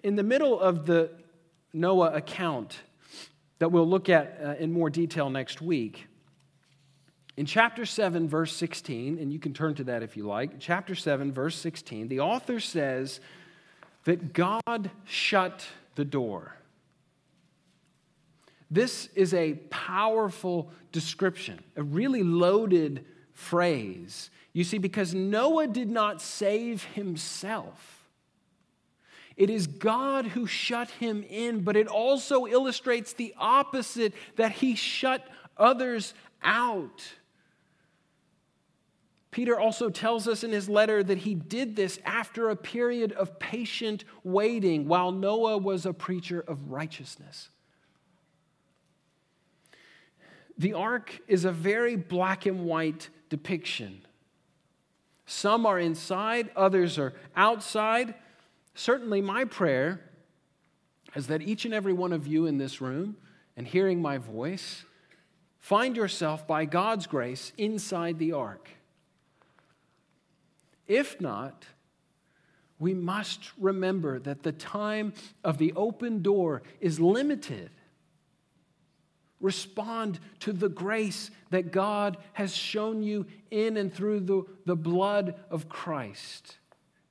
in 0.02 0.16
the 0.16 0.22
middle 0.22 0.58
of 0.58 0.86
the 0.86 1.10
Noah 1.72 2.12
account 2.12 2.80
that 3.58 3.70
we'll 3.70 3.88
look 3.88 4.08
at 4.08 4.38
uh, 4.42 4.54
in 4.58 4.72
more 4.72 4.90
detail 4.90 5.30
next 5.30 5.62
week, 5.62 6.06
in 7.36 7.46
chapter 7.46 7.86
7, 7.86 8.28
verse 8.28 8.54
16, 8.54 9.18
and 9.18 9.32
you 9.32 9.38
can 9.38 9.54
turn 9.54 9.74
to 9.76 9.84
that 9.84 10.02
if 10.02 10.16
you 10.16 10.26
like, 10.26 10.58
chapter 10.58 10.94
7, 10.94 11.32
verse 11.32 11.56
16, 11.56 12.08
the 12.08 12.20
author 12.20 12.60
says 12.60 13.20
that 14.04 14.32
God 14.32 14.90
shut 15.04 15.66
the 15.94 16.04
door. 16.04 16.56
This 18.72 19.10
is 19.14 19.34
a 19.34 19.52
powerful 19.68 20.70
description, 20.92 21.62
a 21.76 21.82
really 21.82 22.22
loaded 22.22 23.04
phrase. 23.34 24.30
You 24.54 24.64
see, 24.64 24.78
because 24.78 25.12
Noah 25.12 25.66
did 25.66 25.90
not 25.90 26.22
save 26.22 26.82
himself. 26.82 28.08
It 29.36 29.50
is 29.50 29.66
God 29.66 30.24
who 30.24 30.46
shut 30.46 30.88
him 30.88 31.22
in, 31.28 31.60
but 31.60 31.76
it 31.76 31.86
also 31.86 32.46
illustrates 32.46 33.12
the 33.12 33.34
opposite 33.36 34.14
that 34.36 34.52
he 34.52 34.74
shut 34.74 35.28
others 35.58 36.14
out. 36.42 37.02
Peter 39.30 39.60
also 39.60 39.90
tells 39.90 40.26
us 40.26 40.44
in 40.44 40.50
his 40.50 40.70
letter 40.70 41.02
that 41.02 41.18
he 41.18 41.34
did 41.34 41.76
this 41.76 41.98
after 42.06 42.48
a 42.48 42.56
period 42.56 43.12
of 43.12 43.38
patient 43.38 44.04
waiting 44.24 44.88
while 44.88 45.12
Noah 45.12 45.58
was 45.58 45.84
a 45.84 45.92
preacher 45.92 46.40
of 46.40 46.70
righteousness. 46.70 47.50
The 50.58 50.74
ark 50.74 51.20
is 51.28 51.44
a 51.44 51.52
very 51.52 51.96
black 51.96 52.46
and 52.46 52.64
white 52.64 53.08
depiction. 53.28 54.02
Some 55.26 55.66
are 55.66 55.78
inside, 55.78 56.50
others 56.54 56.98
are 56.98 57.14
outside. 57.34 58.14
Certainly, 58.74 59.22
my 59.22 59.44
prayer 59.44 60.00
is 61.14 61.26
that 61.28 61.42
each 61.42 61.64
and 61.64 61.74
every 61.74 61.92
one 61.92 62.12
of 62.12 62.26
you 62.26 62.46
in 62.46 62.58
this 62.58 62.80
room 62.80 63.16
and 63.56 63.66
hearing 63.66 64.00
my 64.00 64.18
voice 64.18 64.84
find 65.58 65.96
yourself, 65.96 66.46
by 66.46 66.64
God's 66.64 67.06
grace, 67.06 67.52
inside 67.56 68.18
the 68.18 68.32
ark. 68.32 68.68
If 70.88 71.20
not, 71.20 71.64
we 72.80 72.94
must 72.94 73.52
remember 73.56 74.18
that 74.18 74.42
the 74.42 74.50
time 74.50 75.14
of 75.44 75.58
the 75.58 75.72
open 75.74 76.20
door 76.20 76.62
is 76.80 76.98
limited. 76.98 77.70
Respond 79.42 80.20
to 80.40 80.52
the 80.52 80.68
grace 80.68 81.30
that 81.50 81.72
God 81.72 82.16
has 82.32 82.56
shown 82.56 83.02
you 83.02 83.26
in 83.50 83.76
and 83.76 83.92
through 83.92 84.20
the, 84.20 84.44
the 84.64 84.76
blood 84.76 85.34
of 85.50 85.68
Christ. 85.68 86.58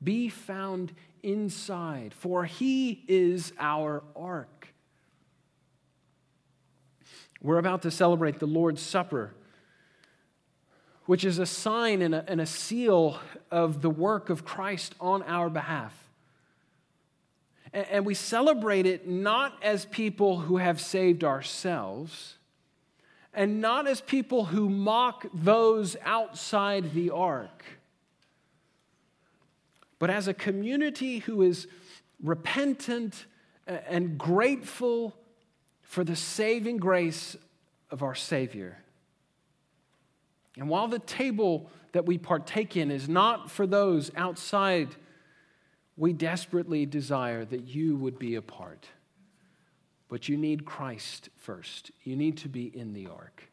Be 0.02 0.30
found 0.30 0.94
inside, 1.22 2.14
for 2.14 2.46
he 2.46 3.04
is 3.08 3.52
our 3.60 4.02
ark. 4.16 4.70
We're 7.42 7.58
about 7.58 7.82
to 7.82 7.92
celebrate 7.92 8.40
the 8.40 8.48
Lord's 8.48 8.82
Supper, 8.82 9.34
which 11.06 11.26
is 11.26 11.38
a 11.38 11.46
sign 11.46 12.02
and 12.02 12.16
a, 12.16 12.24
and 12.28 12.40
a 12.40 12.46
seal 12.46 13.20
of 13.52 13.82
the 13.82 13.90
work 13.90 14.30
of 14.30 14.46
Christ 14.46 14.96
on 15.02 15.22
our 15.24 15.50
behalf. 15.50 16.11
And, 17.74 18.06
we 18.06 18.14
celebrate 18.14 18.86
it 18.86 19.08
not 19.08 19.54
as 19.64 19.86
people 19.86 20.40
who 20.40 20.58
have 20.58 20.82
saved 20.82 21.24
ourselves 21.24 22.38
and 23.34 23.62
not 23.62 23.88
as 23.88 24.02
people 24.02 24.46
who 24.46 24.70
mock 24.70 25.26
those 25.34 25.96
outside 26.04 26.94
the 26.94 27.12
ark 27.12 27.64
but 30.02 30.10
as 30.10 30.28
a 30.28 30.34
community 30.34 31.20
who 31.20 31.44
is 31.44 31.68
repentant 32.24 33.28
and 33.68 34.18
grateful 34.18 35.16
for 35.84 36.04
the 36.04 36.16
saving 36.16 36.78
grace 36.78 37.38
of 37.92 38.02
our 38.02 38.16
Savior. 38.16 38.80
And 40.58 40.70
while 40.70 40.88
the 40.88 40.98
table 40.98 41.70
that 41.92 42.08
we 42.08 42.18
partake 42.18 42.76
in 42.76 42.90
is 42.90 43.08
not 43.08 43.52
for 43.52 43.68
those 43.68 44.10
outside, 44.16 44.96
we 45.98 46.14
desperately 46.14 46.86
desire 46.86 47.46
that 47.46 47.68
you 47.68 47.96
would 47.98 48.18
be 48.18 48.36
a 48.36 48.42
part. 48.42 48.88
But 50.08 50.28
you 50.28 50.38
need 50.38 50.66
Christ 50.66 51.30
first. 51.38 51.92
You 52.04 52.16
need 52.16 52.38
to 52.38 52.50
be 52.50 52.66
in 52.66 52.94
the 52.94 53.08
ark. 53.08 53.44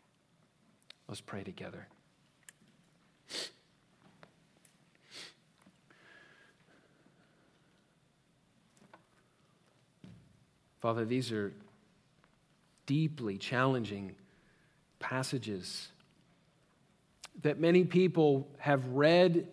Let's 1.08 1.20
pray 1.20 1.42
together. 1.42 1.88
Father, 10.80 11.04
these 11.04 11.32
are 11.32 11.52
deeply 12.86 13.36
challenging 13.36 14.14
passages 15.00 15.88
that 17.42 17.60
many 17.60 17.84
people 17.84 18.48
have 18.58 18.86
read 18.88 19.46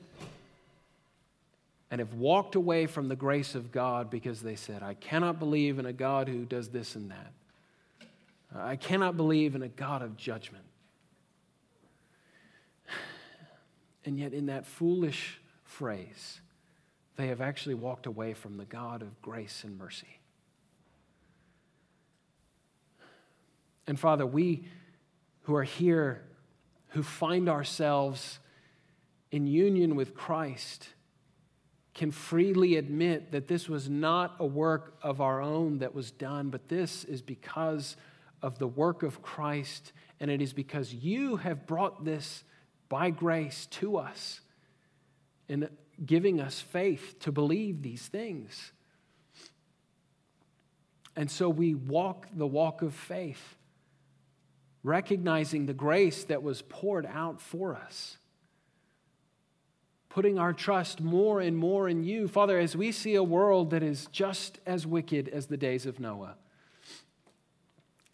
and 1.91 1.99
have 1.99 2.13
walked 2.13 2.55
away 2.55 2.87
from 2.87 3.07
the 3.07 3.15
grace 3.15 3.55
of 3.55 3.71
God 3.71 4.09
because 4.09 4.41
they 4.41 4.55
said, 4.55 4.81
I 4.83 4.95
cannot 4.95 5.39
believe 5.39 5.79
in 5.79 5.85
a 5.85 5.93
God 5.93 6.27
who 6.27 6.45
does 6.45 6.69
this 6.69 6.95
and 6.95 7.11
that. 7.11 7.31
I 8.55 8.75
cannot 8.75 9.17
believe 9.17 9.55
in 9.55 9.61
a 9.61 9.67
God 9.67 10.01
of 10.01 10.17
judgment. 10.17 10.63
And 14.05 14.19
yet, 14.19 14.33
in 14.33 14.45
that 14.47 14.65
foolish 14.65 15.39
phrase, 15.63 16.39
they 17.15 17.27
have 17.27 17.41
actually 17.41 17.75
walked 17.75 18.05
away 18.05 18.33
from 18.33 18.57
the 18.57 18.65
God 18.65 19.01
of 19.01 19.21
grace 19.21 19.63
and 19.63 19.77
mercy. 19.77 20.19
And 23.87 23.99
Father, 23.99 24.25
we 24.25 24.67
who 25.43 25.55
are 25.55 25.63
here, 25.63 26.23
who 26.89 27.03
find 27.03 27.49
ourselves 27.49 28.39
in 29.31 29.47
union 29.47 29.95
with 29.95 30.15
Christ, 30.15 30.89
can 31.95 32.11
freely 32.11 32.75
admit 32.75 33.31
that 33.31 33.47
this 33.47 33.67
was 33.67 33.89
not 33.89 34.35
a 34.39 34.45
work 34.45 34.97
of 35.01 35.21
our 35.21 35.41
own 35.41 35.79
that 35.79 35.95
was 35.95 36.11
done, 36.11 36.49
but 36.49 36.67
this 36.67 37.05
is 37.05 37.21
because 37.21 37.95
of 38.41 38.59
the 38.59 38.67
work 38.67 39.01
of 39.01 39.21
Christ, 39.21 39.93
and 40.19 40.29
it 40.29 40.41
is 40.41 40.53
because 40.53 40.93
you 40.93 41.37
have 41.37 41.65
brought 41.65 42.03
this 42.03 42.43
by 42.89 43.09
grace 43.09 43.65
to 43.67 43.97
us 43.97 44.41
in 45.47 45.69
giving 46.05 46.41
us 46.41 46.59
faith 46.59 47.15
to 47.21 47.31
believe 47.31 47.81
these 47.81 48.07
things. 48.07 48.73
And 51.15 51.31
so 51.31 51.47
we 51.49 51.73
walk 51.73 52.27
the 52.35 52.45
walk 52.45 52.81
of 52.81 52.93
faith, 52.93 53.55
recognizing 54.83 55.65
the 55.65 55.73
grace 55.73 56.25
that 56.25 56.43
was 56.43 56.61
poured 56.61 57.05
out 57.05 57.39
for 57.39 57.73
us, 57.73 58.17
putting 60.15 60.39
our 60.39 60.53
trust 60.53 61.01
more 61.01 61.41
and 61.41 61.57
more 61.57 61.89
in 61.89 62.01
you. 62.01 62.25
Father, 62.25 62.57
as 62.57 62.73
we 62.73 62.89
see 62.89 63.15
a 63.15 63.23
world 63.23 63.71
that 63.71 63.83
is 63.83 64.07
just 64.13 64.59
as 64.65 64.87
wicked 64.87 65.27
as 65.27 65.47
the 65.47 65.57
days 65.57 65.85
of 65.85 65.99
Noah, 65.99 66.35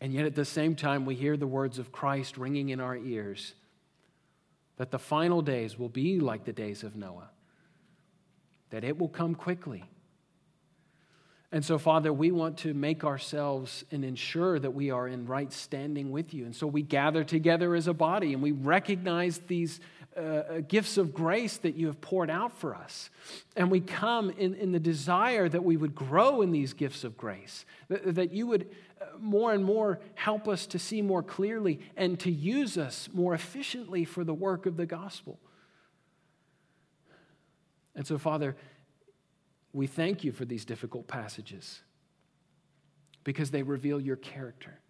and 0.01 0.11
yet 0.11 0.25
at 0.25 0.33
the 0.33 0.43
same 0.43 0.73
time, 0.73 1.05
we 1.05 1.13
hear 1.13 1.37
the 1.37 1.45
words 1.45 1.77
of 1.77 1.91
Christ 1.91 2.39
ringing 2.39 2.69
in 2.69 2.79
our 2.79 2.97
ears 2.97 3.53
that 4.77 4.89
the 4.89 4.97
final 4.97 5.43
days 5.43 5.77
will 5.77 5.89
be 5.89 6.19
like 6.19 6.43
the 6.43 6.51
days 6.51 6.81
of 6.81 6.95
Noah, 6.95 7.29
that 8.71 8.83
it 8.83 8.97
will 8.97 9.07
come 9.07 9.35
quickly. 9.35 9.83
And 11.51 11.63
so, 11.63 11.77
Father, 11.77 12.11
we 12.11 12.31
want 12.31 12.57
to 12.59 12.73
make 12.73 13.03
ourselves 13.03 13.83
and 13.91 14.03
ensure 14.03 14.57
that 14.57 14.71
we 14.71 14.89
are 14.89 15.07
in 15.07 15.27
right 15.27 15.53
standing 15.53 16.09
with 16.09 16.33
you. 16.33 16.45
And 16.45 16.55
so 16.55 16.65
we 16.65 16.81
gather 16.81 17.23
together 17.23 17.75
as 17.75 17.87
a 17.87 17.93
body 17.93 18.33
and 18.33 18.41
we 18.41 18.53
recognize 18.53 19.39
these 19.47 19.81
uh, 20.17 20.19
uh, 20.19 20.59
gifts 20.67 20.97
of 20.97 21.13
grace 21.13 21.55
that 21.57 21.75
you 21.75 21.87
have 21.87 22.01
poured 22.01 22.29
out 22.29 22.51
for 22.51 22.75
us. 22.75 23.09
And 23.55 23.71
we 23.71 23.79
come 23.79 24.29
in, 24.31 24.53
in 24.55 24.73
the 24.73 24.79
desire 24.79 25.47
that 25.47 25.63
we 25.63 25.77
would 25.77 25.95
grow 25.95 26.41
in 26.41 26.51
these 26.51 26.73
gifts 26.73 27.05
of 27.05 27.15
grace, 27.15 27.65
that, 27.87 28.15
that 28.15 28.33
you 28.33 28.45
would 28.47 28.67
uh, 28.99 29.05
more 29.19 29.53
and 29.53 29.63
more 29.63 30.01
help 30.15 30.49
us 30.49 30.65
to 30.67 30.79
see 30.79 31.01
more 31.01 31.23
clearly 31.23 31.79
and 31.95 32.19
to 32.19 32.29
use 32.29 32.77
us 32.77 33.07
more 33.13 33.33
efficiently 33.33 34.03
for 34.03 34.25
the 34.25 34.33
work 34.33 34.65
of 34.65 34.75
the 34.75 34.85
gospel. 34.85 35.39
And 37.95 38.05
so, 38.05 38.17
Father, 38.17 38.57
we 39.71 39.87
thank 39.87 40.25
you 40.25 40.33
for 40.33 40.43
these 40.43 40.65
difficult 40.65 41.07
passages 41.07 41.83
because 43.23 43.51
they 43.51 43.63
reveal 43.63 44.01
your 44.01 44.17
character. 44.17 44.81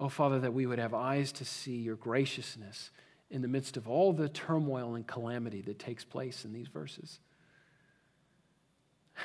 Oh, 0.00 0.08
Father, 0.08 0.38
that 0.40 0.54
we 0.54 0.64
would 0.64 0.78
have 0.78 0.94
eyes 0.94 1.32
to 1.32 1.44
see 1.44 1.76
your 1.76 1.96
graciousness 1.96 2.90
in 3.30 3.42
the 3.42 3.48
midst 3.48 3.76
of 3.76 3.88
all 3.88 4.12
the 4.12 4.28
turmoil 4.28 4.94
and 4.94 5.06
calamity 5.06 5.60
that 5.62 5.78
takes 5.78 6.04
place 6.04 6.44
in 6.44 6.52
these 6.52 6.68
verses. 6.68 7.18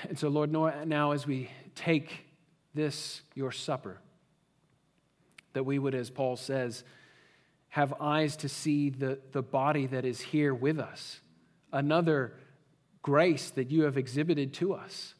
And 0.07 0.17
so, 0.17 0.29
Lord, 0.29 0.51
now 0.51 1.11
as 1.11 1.27
we 1.27 1.49
take 1.75 2.25
this, 2.73 3.21
your 3.35 3.51
supper, 3.51 3.99
that 5.53 5.63
we 5.63 5.77
would, 5.77 5.93
as 5.93 6.09
Paul 6.09 6.37
says, 6.37 6.83
have 7.69 7.93
eyes 7.99 8.35
to 8.37 8.49
see 8.49 8.89
the, 8.89 9.19
the 9.31 9.41
body 9.41 9.85
that 9.87 10.05
is 10.05 10.19
here 10.19 10.53
with 10.53 10.79
us, 10.79 11.19
another 11.71 12.33
grace 13.01 13.49
that 13.51 13.71
you 13.71 13.83
have 13.83 13.97
exhibited 13.97 14.53
to 14.53 14.73
us 14.73 15.15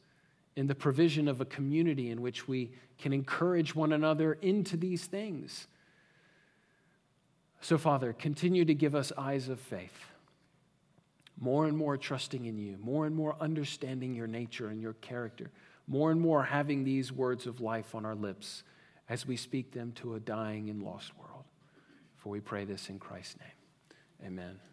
in 0.55 0.67
the 0.67 0.75
provision 0.75 1.27
of 1.27 1.41
a 1.41 1.45
community 1.45 2.09
in 2.09 2.21
which 2.21 2.47
we 2.47 2.71
can 2.99 3.13
encourage 3.13 3.73
one 3.73 3.93
another 3.93 4.34
into 4.41 4.77
these 4.77 5.05
things. 5.05 5.67
So, 7.62 7.78
Father, 7.78 8.14
continue 8.14 8.66
to 8.66 8.74
give 8.74 8.95
us 8.95 9.12
eyes 9.18 9.47
of 9.47 9.59
faith, 9.59 10.07
more 11.39 11.68
and 11.68 11.78
more 11.78 11.95
trusting 11.95 12.45
in 12.45 12.57
you, 12.57 12.78
more 12.82 13.05
and 13.05 13.16
more 13.16 13.36
understanding 13.39 14.16
your 14.16 14.28
nature 14.28 14.68
and 14.68 14.82
your 14.82 14.93
character, 14.93 15.51
more 15.88 16.12
and 16.12 16.20
more 16.20 16.43
having 16.43 16.84
these 16.84 17.12
words 17.12 17.45
of 17.45 17.62
life 17.62 17.93
on 17.93 18.05
our 18.05 18.16
lips 18.16 18.64
as 19.09 19.28
we 19.28 19.38
speak 19.38 19.72
them 19.72 19.91
to 19.93 20.16
a 20.16 20.20
dying 20.20 20.70
and 20.70 20.82
lost 20.82 21.12
world. 21.18 21.43
For 22.18 22.30
we 22.30 22.39
pray 22.39 22.66
this 22.66 22.89
in 22.89 22.97
Christ's 22.97 23.38
name. 23.39 24.28
Amen. 24.28 24.70